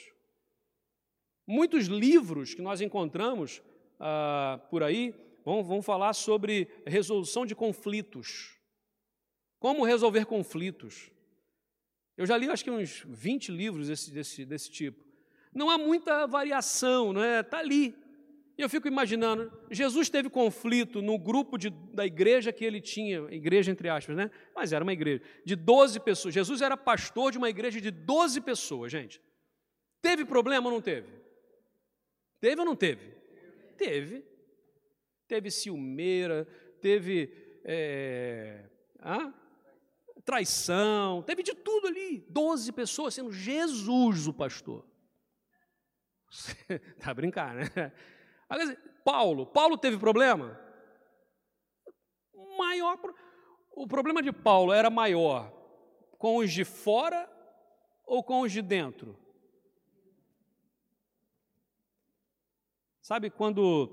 [1.47, 3.63] Muitos livros que nós encontramos
[3.99, 8.59] ah, por aí vão, vão falar sobre resolução de conflitos.
[9.59, 11.11] Como resolver conflitos?
[12.17, 15.10] Eu já li acho que uns 20 livros desse, desse, desse tipo.
[15.53, 17.41] Não há muita variação, não é?
[17.41, 17.95] Está ali.
[18.57, 23.21] E eu fico imaginando, Jesus teve conflito no grupo de, da igreja que ele tinha,
[23.31, 24.31] igreja entre aspas, né?
[24.55, 26.35] Mas era uma igreja de 12 pessoas.
[26.35, 29.19] Jesus era pastor de uma igreja de 12 pessoas, gente.
[30.03, 31.09] Teve problema ou não teve?
[32.39, 33.15] Teve ou não teve?
[33.79, 34.25] Teve.
[35.27, 36.47] Teve ciumeira,
[36.83, 37.33] teve
[37.65, 38.65] é,
[38.99, 39.33] ah,
[40.25, 42.25] traição, teve de tudo ali.
[42.29, 44.90] Doze pessoas sendo Jesus o pastor.
[47.01, 47.65] tá brincar, né?
[49.05, 50.59] Paulo, Paulo teve problema?
[52.59, 52.99] Maior,
[53.73, 55.53] o problema de Paulo era maior
[56.19, 57.29] com os de fora
[58.05, 59.19] ou com os de dentro?
[63.01, 63.91] Sabe quando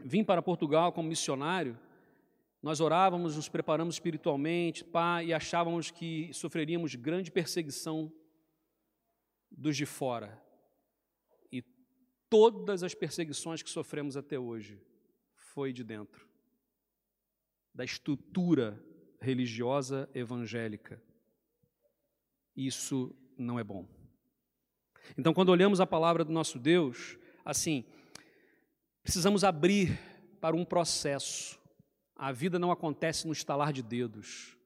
[0.00, 1.78] vim para Portugal como missionário,
[2.62, 8.12] nós orávamos, nos preparamos espiritualmente, pá, e achávamos que sofreríamos grande perseguição
[9.50, 10.45] dos de fora.
[12.28, 14.80] Todas as perseguições que sofremos até hoje
[15.34, 16.26] foi de dentro
[17.74, 18.82] da estrutura
[19.20, 21.02] religiosa evangélica.
[22.56, 23.86] Isso não é bom.
[25.16, 27.84] Então, quando olhamos a palavra do nosso Deus, assim,
[29.02, 29.98] precisamos abrir
[30.40, 31.60] para um processo
[32.16, 34.56] a vida não acontece no estalar de dedos.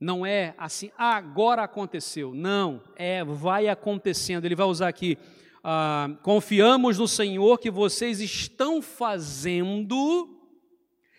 [0.00, 2.34] Não é assim, ah, agora aconteceu.
[2.34, 4.44] Não, é, vai acontecendo.
[4.44, 5.16] Ele vai usar aqui,
[5.64, 10.40] ah, confiamos no Senhor que vocês estão fazendo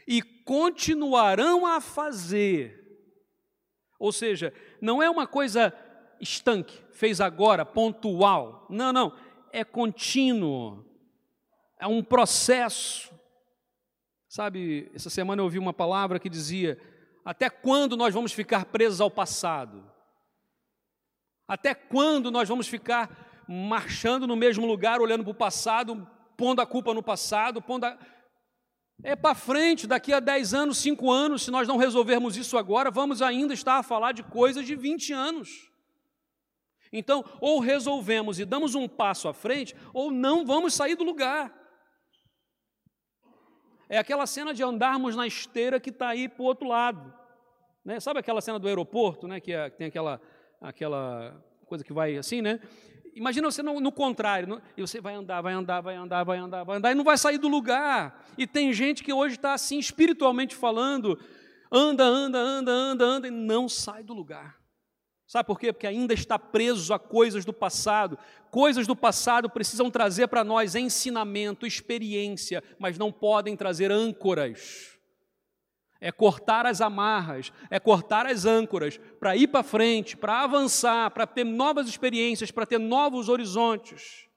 [0.07, 2.81] e continuarão a fazer.
[3.97, 5.73] Ou seja, não é uma coisa
[6.19, 8.67] estanque, fez agora, pontual.
[8.69, 9.15] Não, não,
[9.51, 10.85] é contínuo.
[11.79, 13.13] É um processo.
[14.27, 16.77] Sabe, essa semana eu ouvi uma palavra que dizia:
[17.23, 19.89] até quando nós vamos ficar presos ao passado?
[21.47, 26.65] Até quando nós vamos ficar marchando no mesmo lugar, olhando para o passado, pondo a
[26.65, 27.97] culpa no passado, pondo a...
[29.03, 32.89] É para frente, daqui a 10 anos, 5 anos, se nós não resolvermos isso agora,
[32.89, 35.69] vamos ainda estar a falar de coisas de 20 anos.
[36.91, 41.51] Então, ou resolvemos e damos um passo à frente, ou não vamos sair do lugar.
[43.89, 47.13] É aquela cena de andarmos na esteira que está aí para o outro lado.
[47.83, 47.99] Né?
[47.99, 49.39] Sabe aquela cena do aeroporto, né?
[49.39, 50.21] que, é, que tem aquela,
[50.61, 52.59] aquela coisa que vai assim, né?
[53.15, 56.37] Imagina você no, no contrário, no, e você vai andar, vai andar, vai andar, vai
[56.37, 58.25] andar, vai andar, e não vai sair do lugar.
[58.37, 61.19] E tem gente que hoje está assim, espiritualmente falando,
[61.71, 64.57] anda, anda, anda, anda, anda, e não sai do lugar.
[65.25, 65.73] Sabe por quê?
[65.73, 68.19] Porque ainda está preso a coisas do passado.
[68.51, 74.92] Coisas do passado precisam trazer para nós ensinamento, experiência, mas não podem trazer âncoras.
[76.05, 81.25] É cortar as amarras, é cortar as âncoras para ir para frente, para avançar, para
[81.25, 84.27] ter novas experiências, para ter novos horizontes.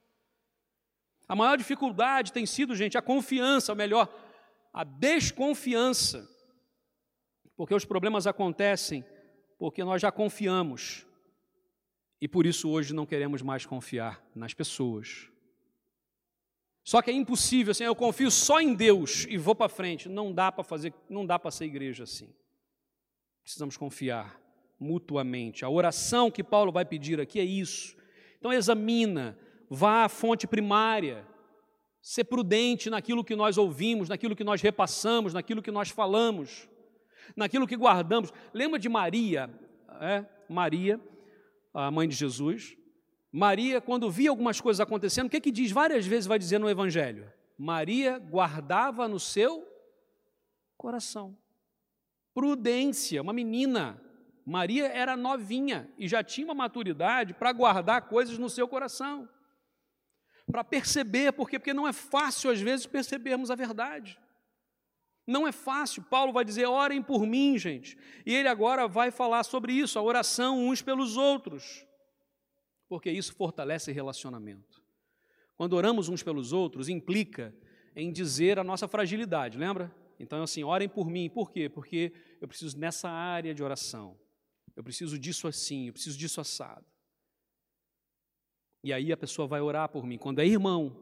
[1.29, 4.09] A maior dificuldade tem sido, gente, a confiança, ou melhor,
[4.73, 6.29] a desconfiança.
[7.57, 9.05] Porque os problemas acontecem
[9.59, 11.05] porque nós já confiamos
[12.21, 15.29] e por isso hoje não queremos mais confiar nas pessoas.
[16.87, 20.09] Só que é impossível, assim, eu confio só em Deus e vou para frente.
[20.09, 22.33] Não dá para fazer, não dá para ser igreja assim.
[23.43, 24.41] Precisamos confiar
[24.79, 25.65] mutuamente.
[25.65, 27.97] A oração que Paulo vai pedir aqui é isso.
[28.39, 29.37] Então examina,
[29.69, 31.27] vá à fonte primária,
[32.01, 36.69] ser prudente naquilo que nós ouvimos, naquilo que nós repassamos, naquilo que nós falamos,
[37.35, 38.33] naquilo que guardamos.
[38.55, 39.51] Lembra de Maria,
[40.01, 40.25] é?
[40.49, 41.01] Maria,
[41.75, 42.77] a mãe de Jesus.
[43.37, 46.71] Maria, quando via algumas coisas acontecendo, o que, que diz várias vezes, vai dizer no
[46.71, 47.31] Evangelho?
[47.59, 49.63] Maria guardava no seu
[50.75, 51.37] coração.
[52.33, 54.03] Prudência, uma menina.
[54.47, 59.29] Maria era novinha e já tinha uma maturidade para guardar coisas no seu coração
[60.51, 64.19] para perceber, porque porque não é fácil às vezes percebermos a verdade.
[65.27, 66.03] Não é fácil.
[66.05, 67.99] Paulo vai dizer: "Orem por mim, gente".
[68.25, 71.86] E ele agora vai falar sobre isso, a oração uns pelos outros.
[72.89, 74.83] Porque isso fortalece relacionamento.
[75.57, 77.55] Quando oramos uns pelos outros, implica
[77.95, 79.95] em dizer a nossa fragilidade, lembra?
[80.19, 81.29] Então, assim, orem por mim.
[81.29, 81.69] Por quê?
[81.69, 84.19] Porque eu preciso nessa área de oração.
[84.75, 86.85] Eu preciso disso assim, eu preciso disso assado.
[88.85, 90.19] E aí a pessoa vai orar por mim.
[90.19, 90.95] Quando é irmão,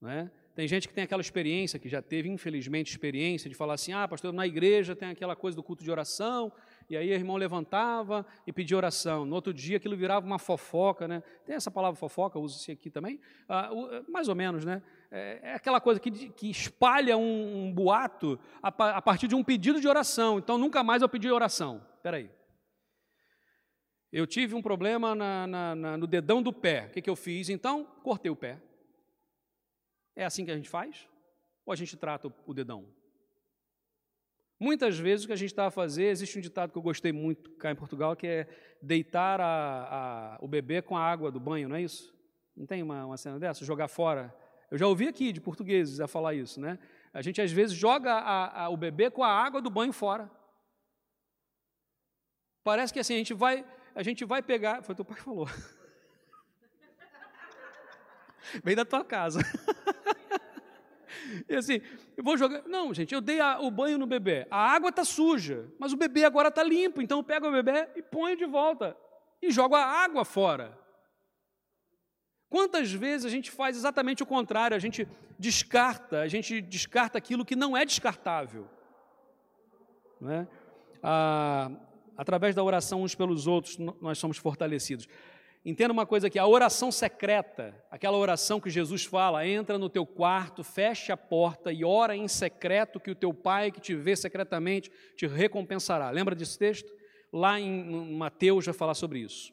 [0.00, 0.30] né?
[0.54, 4.06] Tem gente que tem aquela experiência, que já teve, infelizmente, experiência de falar assim: ah,
[4.06, 6.52] pastor, na igreja tem aquela coisa do culto de oração,
[6.88, 9.24] e aí o irmão levantava e pedia oração.
[9.24, 11.22] No outro dia aquilo virava uma fofoca, né?
[11.44, 13.20] Tem essa palavra fofoca, usa-se aqui também?
[13.48, 13.70] Ah,
[14.08, 14.82] mais ou menos, né?
[15.10, 19.42] É, é aquela coisa que, que espalha um, um boato a, a, partir de um
[19.42, 20.38] pedido de oração.
[20.38, 21.82] Então nunca mais eu pedi oração.
[21.96, 22.30] Espera aí.
[24.12, 26.86] Eu tive um problema na, na, na, no dedão do pé.
[26.86, 27.48] O que, que eu fiz?
[27.48, 28.62] Então, cortei o pé.
[30.14, 31.08] É assim que a gente faz?
[31.66, 32.86] Ou a gente trata o dedão?
[34.58, 37.12] Muitas vezes o que a gente está a fazer, existe um ditado que eu gostei
[37.12, 38.46] muito cá em Portugal, que é
[38.80, 42.14] deitar a, a, o bebê com a água do banho, não é isso?
[42.56, 43.64] Não tem uma, uma cena dessa?
[43.64, 44.34] Jogar fora.
[44.70, 46.78] Eu já ouvi aqui de portugueses a falar isso, né?
[47.12, 50.30] A gente às vezes joga a, o bebê com a água do banho fora.
[52.62, 53.64] Parece que assim, a gente vai,
[53.94, 54.82] a gente vai pegar.
[54.82, 55.46] Foi o teu pai que falou.
[58.64, 59.40] Vem da tua casa.
[61.48, 61.80] E assim,
[62.16, 62.62] eu vou jogar.
[62.66, 64.46] Não, gente, eu dei a, o banho no bebê.
[64.50, 67.02] A água está suja, mas o bebê agora está limpo.
[67.02, 68.96] Então eu pego o bebê e ponho de volta.
[69.42, 70.78] E jogo a água fora.
[72.48, 74.76] Quantas vezes a gente faz exatamente o contrário?
[74.76, 75.08] A gente
[75.38, 78.68] descarta, a gente descarta aquilo que não é descartável.
[80.20, 80.48] Não é?
[81.02, 81.70] Ah,
[82.16, 85.08] através da oração uns pelos outros, nós somos fortalecidos.
[85.64, 90.04] Entenda uma coisa aqui: a oração secreta, aquela oração que Jesus fala, entra no teu
[90.04, 94.14] quarto, fecha a porta e ora em secreto, que o teu pai que te vê
[94.14, 96.10] secretamente te recompensará.
[96.10, 96.92] Lembra desse texto?
[97.32, 99.52] Lá em Mateus vai falar sobre isso.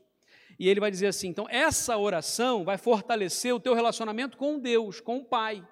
[0.60, 5.00] E ele vai dizer assim: então, essa oração vai fortalecer o teu relacionamento com Deus,
[5.00, 5.66] com o Pai.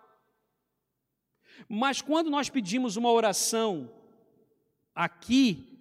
[1.68, 3.94] Mas quando nós pedimos uma oração
[4.96, 5.78] aqui,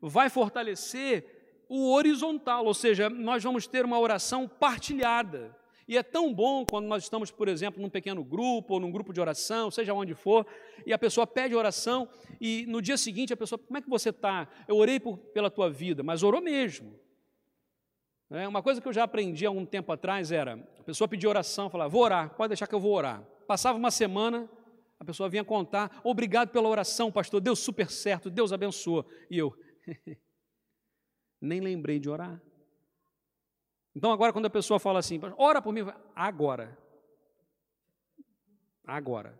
[0.00, 1.31] vai fortalecer
[1.74, 5.56] o horizontal, ou seja, nós vamos ter uma oração partilhada.
[5.88, 9.10] E é tão bom quando nós estamos, por exemplo, num pequeno grupo ou num grupo
[9.10, 10.46] de oração, seja onde for,
[10.84, 12.06] e a pessoa pede oração
[12.38, 14.46] e no dia seguinte a pessoa, como é que você está?
[14.68, 16.94] Eu orei por, pela tua vida, mas orou mesmo.
[18.30, 21.26] É, uma coisa que eu já aprendi há um tempo atrás era, a pessoa pedia
[21.26, 23.26] oração, falava, vou orar, pode deixar que eu vou orar.
[23.46, 24.46] Passava uma semana,
[25.00, 29.06] a pessoa vinha contar, obrigado pela oração, pastor, deu super certo, Deus abençoou.
[29.30, 29.56] E eu,
[31.42, 32.40] Nem lembrei de orar.
[33.94, 35.80] Então, agora, quando a pessoa fala assim, ora por mim,
[36.14, 36.78] agora.
[38.86, 39.38] Agora.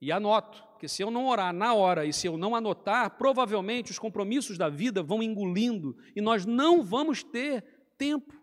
[0.00, 3.90] E anoto, porque se eu não orar na hora e se eu não anotar, provavelmente
[3.90, 7.62] os compromissos da vida vão engolindo e nós não vamos ter
[7.98, 8.34] tempo.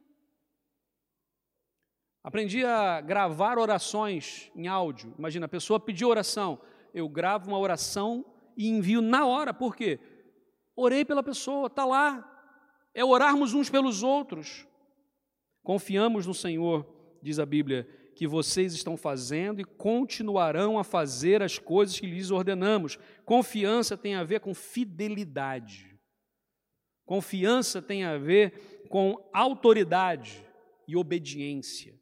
[2.23, 5.13] Aprendi a gravar orações em áudio.
[5.17, 6.61] Imagina, a pessoa pediu oração,
[6.93, 9.53] eu gravo uma oração e envio na hora.
[9.53, 9.99] Por quê?
[10.75, 12.38] Orei pela pessoa, está lá.
[12.93, 14.67] É orarmos uns pelos outros.
[15.63, 16.85] Confiamos no Senhor,
[17.21, 22.31] diz a Bíblia, que vocês estão fazendo e continuarão a fazer as coisas que lhes
[22.31, 22.97] ordenamos.
[23.23, 25.97] Confiança tem a ver com fidelidade.
[27.05, 30.45] Confiança tem a ver com autoridade
[30.87, 31.97] e obediência.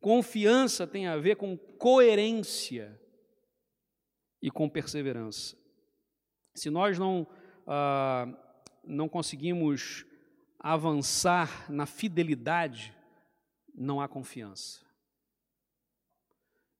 [0.00, 3.00] Confiança tem a ver com coerência
[4.42, 5.56] e com perseverança.
[6.54, 7.26] Se nós não
[7.66, 8.26] ah,
[8.84, 10.04] não conseguimos
[10.58, 12.94] avançar na fidelidade,
[13.74, 14.80] não há confiança.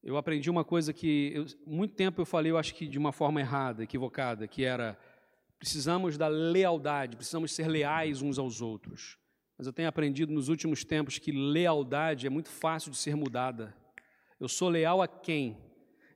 [0.03, 3.12] Eu aprendi uma coisa que eu, muito tempo eu falei, eu acho que de uma
[3.12, 4.98] forma errada, equivocada, que era
[5.59, 9.16] precisamos da lealdade, precisamos ser leais uns aos outros.
[9.57, 13.72] Mas eu tenho aprendido nos últimos tempos que lealdade é muito fácil de ser mudada.
[14.40, 15.57] Eu sou leal a quem?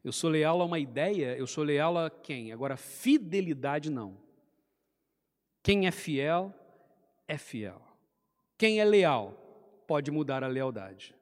[0.02, 2.52] Eu sou leal a uma ideia, eu sou leal a quem?
[2.52, 4.25] Agora, fidelidade não.
[5.66, 6.54] Quem é fiel,
[7.26, 7.82] é fiel.
[8.56, 9.32] Quem é leal,
[9.84, 11.12] pode mudar a lealdade.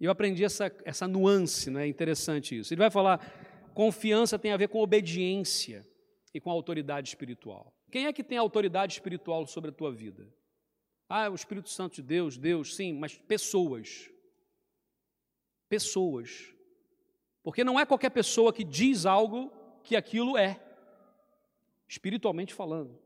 [0.00, 2.72] Eu aprendi essa, essa nuance, não é interessante isso.
[2.72, 3.18] Ele vai falar,
[3.74, 5.84] confiança tem a ver com obediência
[6.32, 7.74] e com autoridade espiritual.
[7.90, 10.32] Quem é que tem autoridade espiritual sobre a tua vida?
[11.08, 14.08] Ah, o Espírito Santo de Deus, Deus, sim, mas pessoas.
[15.68, 16.54] Pessoas.
[17.42, 19.52] Porque não é qualquer pessoa que diz algo
[19.82, 20.62] que aquilo é,
[21.88, 23.04] espiritualmente falando.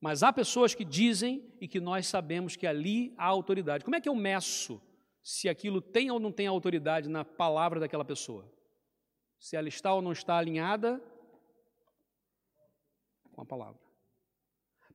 [0.00, 3.84] Mas há pessoas que dizem e que nós sabemos que ali há autoridade.
[3.84, 4.80] Como é que eu meço
[5.22, 8.50] se aquilo tem ou não tem autoridade na palavra daquela pessoa?
[9.38, 11.02] Se ela está ou não está alinhada
[13.32, 13.80] com a palavra.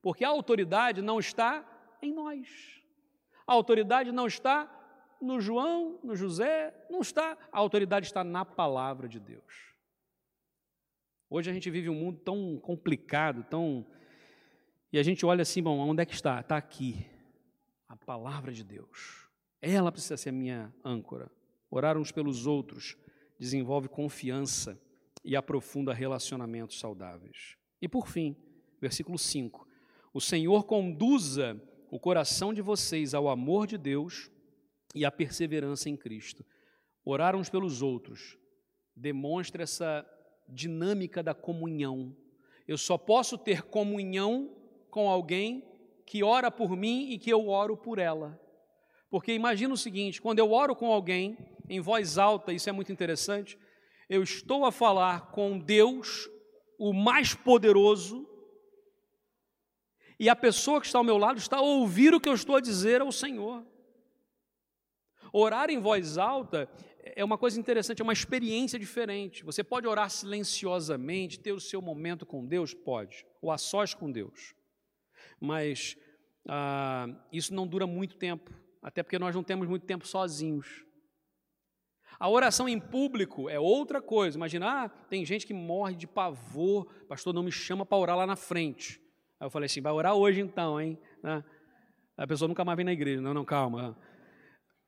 [0.02, 1.64] Porque a autoridade não está
[2.02, 2.48] em nós.
[3.46, 4.70] A autoridade não está
[5.20, 7.36] no João, no José, não está.
[7.50, 9.74] A autoridade está na palavra de Deus.
[11.28, 13.86] Hoje a gente vive um mundo tão complicado, tão.
[14.94, 16.38] E a gente olha assim, bom, onde é que está?
[16.38, 17.04] Está aqui.
[17.88, 19.28] A palavra de Deus.
[19.60, 21.28] Ela precisa ser a minha âncora.
[21.68, 22.96] Orar uns pelos outros
[23.36, 24.80] desenvolve confiança
[25.24, 27.56] e aprofunda relacionamentos saudáveis.
[27.82, 28.36] E por fim,
[28.80, 29.66] versículo 5:
[30.12, 34.30] O Senhor conduza o coração de vocês ao amor de Deus
[34.94, 36.46] e à perseverança em Cristo.
[37.04, 38.38] Orar uns pelos outros
[38.94, 40.06] demonstra essa
[40.48, 42.16] dinâmica da comunhão.
[42.68, 44.62] Eu só posso ter comunhão
[44.94, 45.68] com alguém
[46.06, 48.40] que ora por mim e que eu oro por ela.
[49.10, 51.36] Porque imagina o seguinte: quando eu oro com alguém
[51.68, 53.58] em voz alta, isso é muito interessante,
[54.08, 56.30] eu estou a falar com Deus,
[56.78, 58.24] o mais poderoso,
[60.16, 62.54] e a pessoa que está ao meu lado está a ouvir o que eu estou
[62.54, 63.66] a dizer ao Senhor.
[65.32, 66.70] Orar em voz alta
[67.02, 69.42] é uma coisa interessante, é uma experiência diferente.
[69.42, 72.72] Você pode orar silenciosamente, ter o seu momento com Deus?
[72.72, 74.54] Pode, ou a sós com Deus.
[75.44, 75.96] Mas
[76.48, 78.50] ah, isso não dura muito tempo,
[78.82, 80.84] até porque nós não temos muito tempo sozinhos.
[82.18, 84.36] A oração em público é outra coisa.
[84.36, 88.26] Imagina, ah, tem gente que morre de pavor, pastor não me chama para orar lá
[88.26, 89.00] na frente.
[89.40, 90.98] Aí eu falei assim: vai orar hoje então, hein?
[91.22, 91.42] Né?
[92.16, 93.20] A pessoa nunca mais vem na igreja.
[93.20, 93.98] Não, não, calma.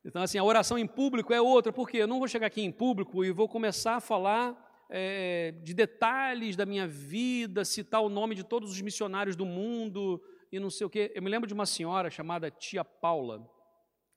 [0.05, 2.71] Então, assim, a oração em público é outra, porque eu não vou chegar aqui em
[2.71, 4.57] público e vou começar a falar
[4.89, 10.23] é, de detalhes da minha vida, citar o nome de todos os missionários do mundo
[10.51, 11.13] e não sei o quê.
[11.15, 13.49] Eu me lembro de uma senhora chamada Tia Paula,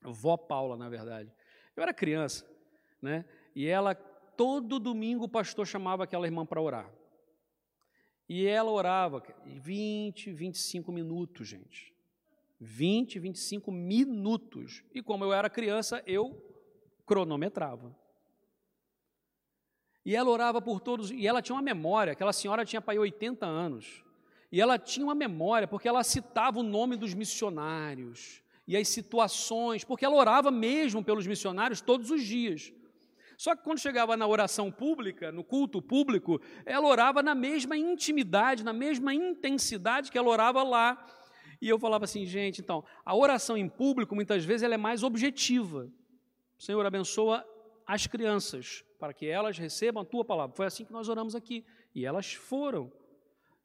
[0.02, 1.32] vó Paula, na verdade.
[1.76, 2.46] Eu era criança,
[3.00, 3.24] né?
[3.54, 6.92] E ela, todo domingo, o pastor chamava aquela irmã para orar.
[8.28, 11.92] E ela orava 20, 25 minutos, gente.
[12.60, 14.84] 20, 25 minutos.
[14.94, 16.40] E como eu era criança, eu
[17.04, 17.96] cronometrava.
[20.04, 23.44] E ela orava por todos, e ela tinha uma memória, aquela senhora tinha para 80
[23.44, 24.04] anos.
[24.50, 29.84] E ela tinha uma memória, porque ela citava o nome dos missionários e as situações,
[29.84, 32.72] porque ela orava mesmo pelos missionários todos os dias.
[33.36, 38.62] Só que quando chegava na oração pública, no culto público, ela orava na mesma intimidade,
[38.62, 41.02] na mesma intensidade que ela orava lá.
[41.58, 45.02] E eu falava assim, gente, então, a oração em público, muitas vezes, ela é mais
[45.02, 45.90] objetiva.
[46.58, 47.42] O Senhor abençoa
[47.86, 50.54] as crianças, para que elas recebam a tua palavra.
[50.54, 51.64] Foi assim que nós oramos aqui.
[51.94, 52.92] E elas foram.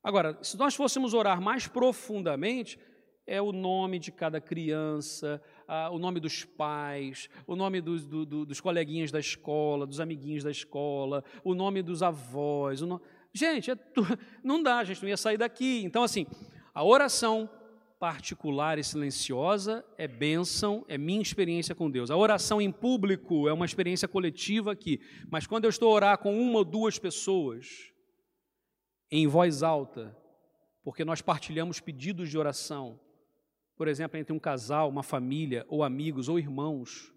[0.05, 2.77] Agora, se nós fôssemos orar mais profundamente,
[3.25, 8.23] é o nome de cada criança, ah, o nome dos pais, o nome dos, do,
[8.23, 12.81] do, dos coleguinhas da escola, dos amiguinhos da escola, o nome dos avós.
[12.81, 13.01] No...
[13.33, 14.03] Gente, é tu...
[14.45, 15.81] não dá, a gente não ia sair daqui.
[15.83, 16.27] Então, assim,
[16.71, 17.49] a oração
[17.99, 22.11] particular e silenciosa é bênção, é minha experiência com Deus.
[22.11, 25.01] A oração em público é uma experiência coletiva aqui,
[25.31, 27.94] mas quando eu estou a orar com uma ou duas pessoas,
[29.11, 30.15] em voz alta,
[30.83, 32.99] porque nós partilhamos pedidos de oração,
[33.75, 37.13] por exemplo, entre um casal, uma família, ou amigos, ou irmãos,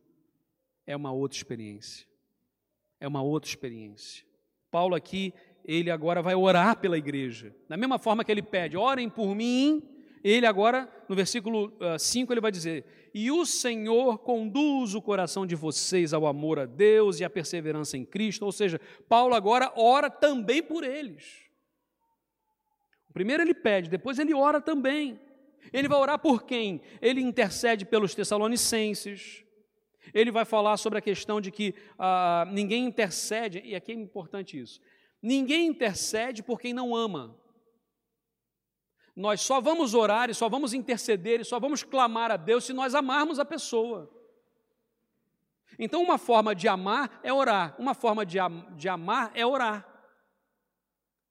[0.86, 2.06] é uma outra experiência.
[3.00, 4.24] É uma outra experiência.
[4.70, 5.32] Paulo aqui,
[5.64, 7.54] ele agora vai orar pela igreja.
[7.68, 9.82] Da mesma forma que ele pede, orem por mim,
[10.24, 15.46] ele agora, no versículo 5, ah, ele vai dizer: E o Senhor conduz o coração
[15.46, 18.44] de vocês ao amor a Deus e à perseverança em Cristo.
[18.44, 21.47] Ou seja, Paulo agora ora também por eles.
[23.12, 25.20] Primeiro ele pede, depois ele ora também.
[25.72, 26.80] Ele vai orar por quem?
[27.00, 29.44] Ele intercede pelos Tessalonicenses.
[30.14, 34.58] Ele vai falar sobre a questão de que ah, ninguém intercede, e aqui é importante
[34.58, 34.80] isso:
[35.22, 37.36] ninguém intercede por quem não ama.
[39.14, 42.72] Nós só vamos orar e só vamos interceder e só vamos clamar a Deus se
[42.72, 44.08] nós amarmos a pessoa.
[45.76, 49.86] Então, uma forma de amar é orar, uma forma de, am de amar é orar.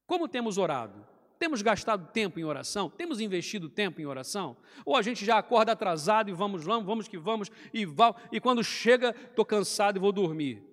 [0.05, 1.05] Como temos orado?
[1.39, 2.89] Temos gastado tempo em oração?
[2.89, 4.57] Temos investido tempo em oração?
[4.85, 7.87] Ou a gente já acorda atrasado e vamos lá, vamos que vamos, e,
[8.31, 10.63] e quando chega, estou cansado e vou dormir?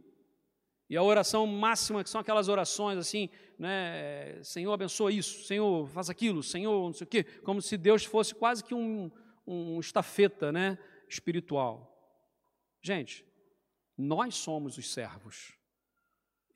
[0.89, 4.43] E a oração máxima, que são aquelas orações assim, né?
[4.43, 8.35] Senhor, abençoa isso, Senhor, faz aquilo, Senhor, não sei o quê, como se Deus fosse
[8.35, 9.11] quase que um,
[9.47, 10.79] um estafeta né?
[11.09, 11.91] espiritual.
[12.83, 13.25] Gente,
[13.97, 15.53] nós somos os servos,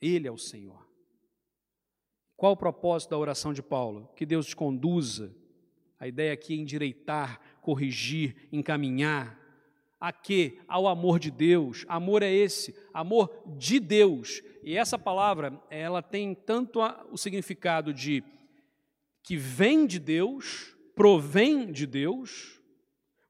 [0.01, 0.88] Ele é o Senhor.
[2.39, 4.09] Qual o propósito da oração de Paulo?
[4.15, 5.35] Que Deus te conduza.
[5.99, 9.37] A ideia aqui é endireitar, corrigir, encaminhar.
[9.99, 10.57] A quê?
[10.65, 11.85] Ao amor de Deus.
[11.89, 14.41] Amor é esse, amor de Deus.
[14.63, 16.79] E essa palavra, ela tem tanto
[17.11, 18.23] o significado de
[19.21, 22.61] que vem de Deus, provém de Deus,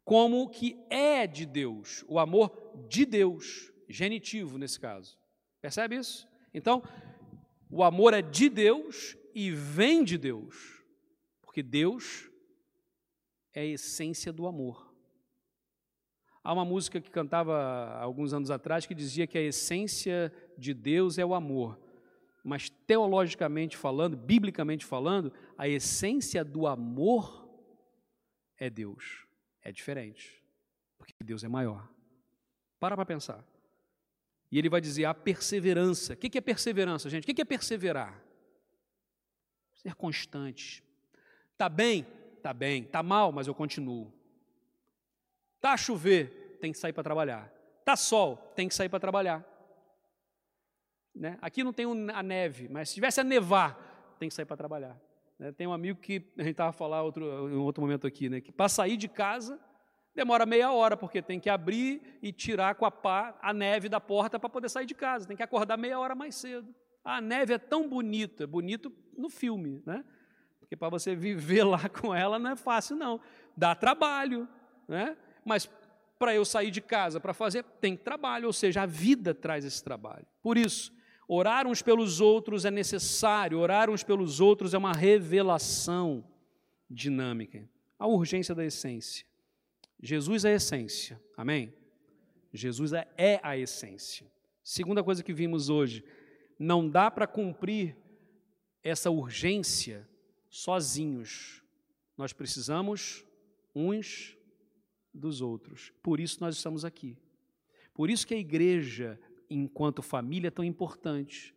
[0.05, 2.55] como que é de Deus, o amor
[2.87, 5.17] de Deus, genitivo nesse caso.
[5.59, 6.27] Percebe isso?
[6.53, 6.83] Então,
[7.69, 10.83] o amor é de Deus e vem de Deus,
[11.41, 12.29] porque Deus
[13.53, 14.89] é a essência do amor.
[16.43, 21.17] Há uma música que cantava alguns anos atrás que dizia que a essência de Deus
[21.17, 21.79] é o amor.
[22.43, 27.47] Mas teologicamente falando, biblicamente falando, a essência do amor
[28.57, 29.27] é Deus.
[29.61, 30.41] É diferente,
[30.97, 31.87] porque Deus é maior.
[32.79, 33.45] Para para pensar.
[34.51, 36.13] E ele vai dizer a perseverança.
[36.13, 37.23] O que é perseverança, gente?
[37.29, 38.23] O que é perseverar?
[39.75, 40.83] Ser constante.
[41.57, 42.05] Tá bem?
[42.41, 42.83] Tá bem.
[42.83, 44.11] Tá mal, mas eu continuo.
[45.61, 46.57] Tá a chover?
[46.59, 47.53] Tem que sair para trabalhar.
[47.85, 48.37] Tá sol?
[48.55, 49.45] Tem que sair para trabalhar.
[51.13, 51.37] Né?
[51.41, 54.99] Aqui não tem a neve, mas se tivesse a nevar, tem que sair para trabalhar.
[55.37, 55.51] Né?
[55.51, 58.41] Tem um amigo que a gente estava falando outro, em outro momento aqui, né?
[58.41, 59.59] que para sair de casa
[60.19, 64.01] Demora meia hora, porque tem que abrir e tirar com a pá a neve da
[64.01, 65.25] porta para poder sair de casa.
[65.25, 66.75] Tem que acordar meia hora mais cedo.
[67.05, 70.03] A neve é tão bonita, bonito no filme, né?
[70.59, 73.21] Porque para você viver lá com ela não é fácil, não.
[73.55, 74.45] Dá trabalho,
[74.89, 75.15] né?
[75.45, 75.69] Mas
[76.19, 79.81] para eu sair de casa para fazer, tem trabalho, ou seja, a vida traz esse
[79.81, 80.27] trabalho.
[80.43, 80.91] Por isso,
[81.29, 86.25] orar uns pelos outros é necessário, orar uns pelos outros é uma revelação
[86.89, 87.65] dinâmica.
[87.97, 89.28] A urgência da essência.
[90.01, 91.73] Jesus é a essência, amém?
[92.53, 94.25] Jesus é, é a essência.
[94.63, 96.03] Segunda coisa que vimos hoje,
[96.57, 97.97] não dá para cumprir
[98.83, 100.07] essa urgência
[100.49, 101.63] sozinhos.
[102.17, 103.25] Nós precisamos
[103.75, 104.37] uns
[105.13, 105.91] dos outros.
[106.01, 107.17] Por isso nós estamos aqui.
[107.93, 109.19] Por isso que a igreja,
[109.49, 111.53] enquanto família, é tão importante.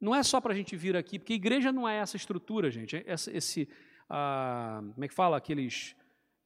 [0.00, 2.70] Não é só para a gente vir aqui, porque a igreja não é essa estrutura,
[2.70, 2.96] gente.
[2.96, 3.68] É esse, esse
[4.08, 5.36] ah, como é que fala?
[5.36, 5.94] Aqueles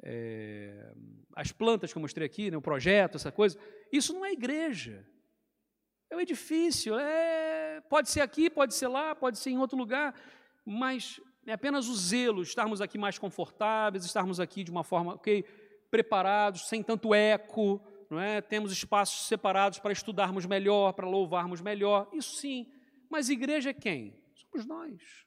[0.02, 0.92] é,
[1.34, 3.58] as plantas que eu mostrei aqui, né, o projeto, essa coisa,
[3.92, 5.06] isso não é igreja.
[6.10, 10.14] É um edifício, é, pode ser aqui, pode ser lá, pode ser em outro lugar,
[10.64, 15.44] mas é apenas o zelo, estarmos aqui mais confortáveis, estarmos aqui de uma forma, ok,
[15.90, 17.80] preparados, sem tanto eco,
[18.10, 18.40] não é?
[18.40, 22.70] temos espaços separados para estudarmos melhor, para louvarmos melhor, isso sim,
[23.10, 24.14] mas igreja é quem?
[24.34, 25.26] Somos nós.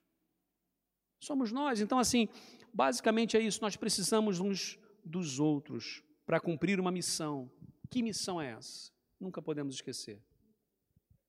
[1.20, 1.82] Somos nós.
[1.82, 2.30] Então, assim,
[2.74, 7.52] Basicamente é isso, nós precisamos uns dos outros para cumprir uma missão.
[7.90, 8.92] Que missão é essa?
[9.20, 10.22] Nunca podemos esquecer.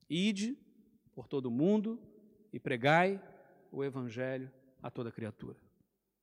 [0.09, 0.57] Ide
[1.15, 2.01] por todo o mundo
[2.53, 3.23] e pregai
[3.73, 4.51] o evangelho
[4.83, 5.59] a toda criatura.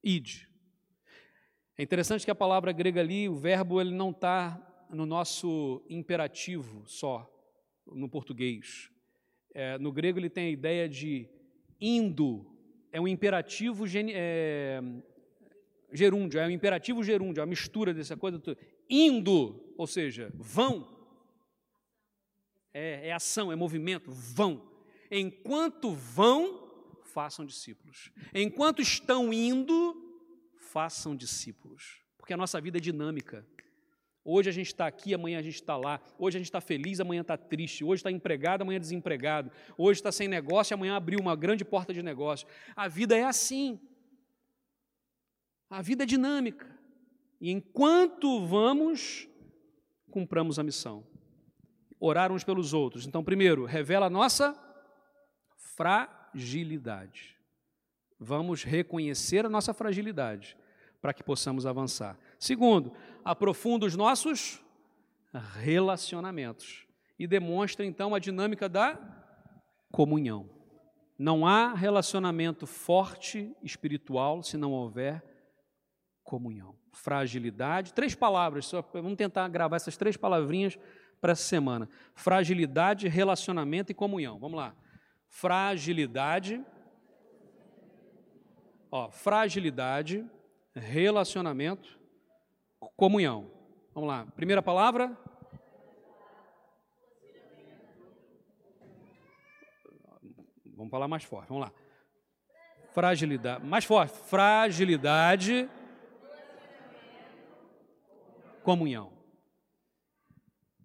[0.03, 0.47] Ide.
[1.77, 6.83] É interessante que a palavra grega ali, o verbo, ele não está no nosso imperativo
[6.87, 7.29] só,
[7.85, 8.91] no português.
[9.53, 11.29] É, no grego ele tem a ideia de
[11.79, 12.56] indo,
[12.91, 14.81] é um imperativo é,
[15.91, 18.41] gerúndio, é um imperativo gerúndio, é uma mistura dessa coisa.
[18.89, 20.95] Indo, ou seja, vão.
[22.73, 24.69] É, é ação, é movimento, vão.
[25.09, 28.11] Enquanto vão, façam discípulos.
[28.33, 29.95] Enquanto estão indo,
[30.57, 32.03] façam discípulos.
[32.17, 33.45] Porque a nossa vida é dinâmica.
[34.29, 36.01] Hoje a gente está aqui, amanhã a gente está lá.
[36.19, 37.81] Hoje a gente está feliz, amanhã está triste.
[37.81, 39.49] Hoje está empregado, amanhã desempregado.
[39.77, 42.45] Hoje está sem negócio, amanhã abriu uma grande porta de negócio.
[42.75, 43.79] A vida é assim.
[45.69, 46.67] A vida é dinâmica.
[47.39, 49.29] E enquanto vamos,
[50.11, 51.07] cumpramos a missão.
[51.97, 53.07] Orar uns pelos outros.
[53.07, 54.53] Então, primeiro, revela a nossa
[55.55, 57.37] fragilidade.
[58.19, 60.57] Vamos reconhecer a nossa fragilidade
[61.01, 62.17] para que possamos avançar.
[62.39, 62.91] Segundo,
[63.27, 64.61] aprofunda os nossos
[65.59, 66.87] relacionamentos
[67.19, 68.97] e demonstra então a dinâmica da
[69.91, 70.49] comunhão.
[71.19, 75.21] Não há relacionamento forte espiritual se não houver
[76.23, 76.75] comunhão.
[76.93, 80.79] Fragilidade, três palavras, só, vamos tentar gravar essas três palavrinhas
[81.19, 81.89] para essa semana.
[82.15, 84.39] Fragilidade, relacionamento e comunhão.
[84.39, 84.73] Vamos lá.
[85.27, 86.63] Fragilidade.
[88.89, 90.25] Ó, fragilidade,
[90.73, 91.96] relacionamento,
[92.95, 93.51] comunhão.
[93.93, 94.25] Vamos lá.
[94.35, 95.17] Primeira palavra.
[100.65, 101.49] Vamos falar mais forte.
[101.49, 101.73] Vamos lá.
[102.93, 103.65] Fragilidade.
[103.65, 104.13] Mais forte.
[104.13, 105.69] Fragilidade.
[108.63, 109.11] Comunhão.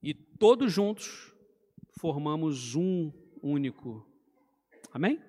[0.03, 1.35] E todos juntos
[2.01, 3.13] formamos um
[3.43, 4.07] único.
[4.93, 5.23] Amém?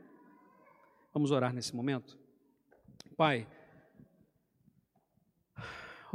[1.14, 2.18] Vamos orar nesse momento?
[3.16, 3.47] Pai,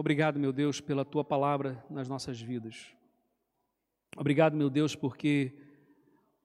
[0.00, 2.86] obrigado, meu Deus, pela tua palavra nas nossas vidas.
[4.16, 5.52] Obrigado, meu Deus, porque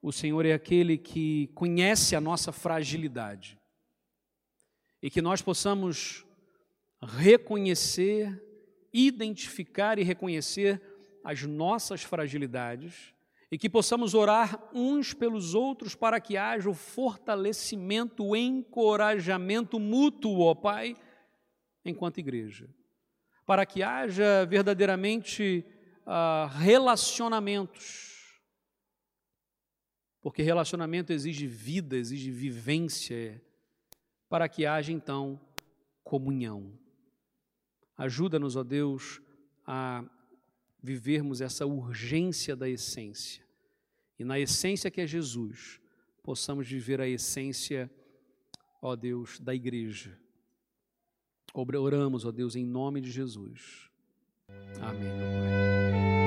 [0.01, 3.58] o Senhor é aquele que conhece a nossa fragilidade
[5.01, 6.26] e que nós possamos
[6.99, 8.43] reconhecer,
[8.91, 10.82] identificar e reconhecer
[11.24, 13.14] as nossas fragilidades
[13.51, 20.39] e que possamos orar uns pelos outros para que haja o fortalecimento, o encorajamento mútuo,
[20.39, 20.95] ó Pai,
[21.86, 22.68] enquanto igreja.
[23.45, 25.65] Para que haja verdadeiramente
[26.05, 28.39] uh, relacionamentos.
[30.21, 33.41] Porque relacionamento exige vida, exige vivência,
[34.29, 35.39] para que haja então
[36.03, 36.71] comunhão.
[37.97, 39.21] Ajuda-nos, ó Deus,
[39.65, 40.03] a
[40.81, 43.45] vivermos essa urgência da essência.
[44.17, 45.79] E na essência que é Jesus,
[46.21, 47.91] possamos viver a essência,
[48.81, 50.17] ó Deus, da igreja.
[51.54, 53.89] Oramos, ó Deus, em nome de Jesus.
[54.82, 56.22] Amém.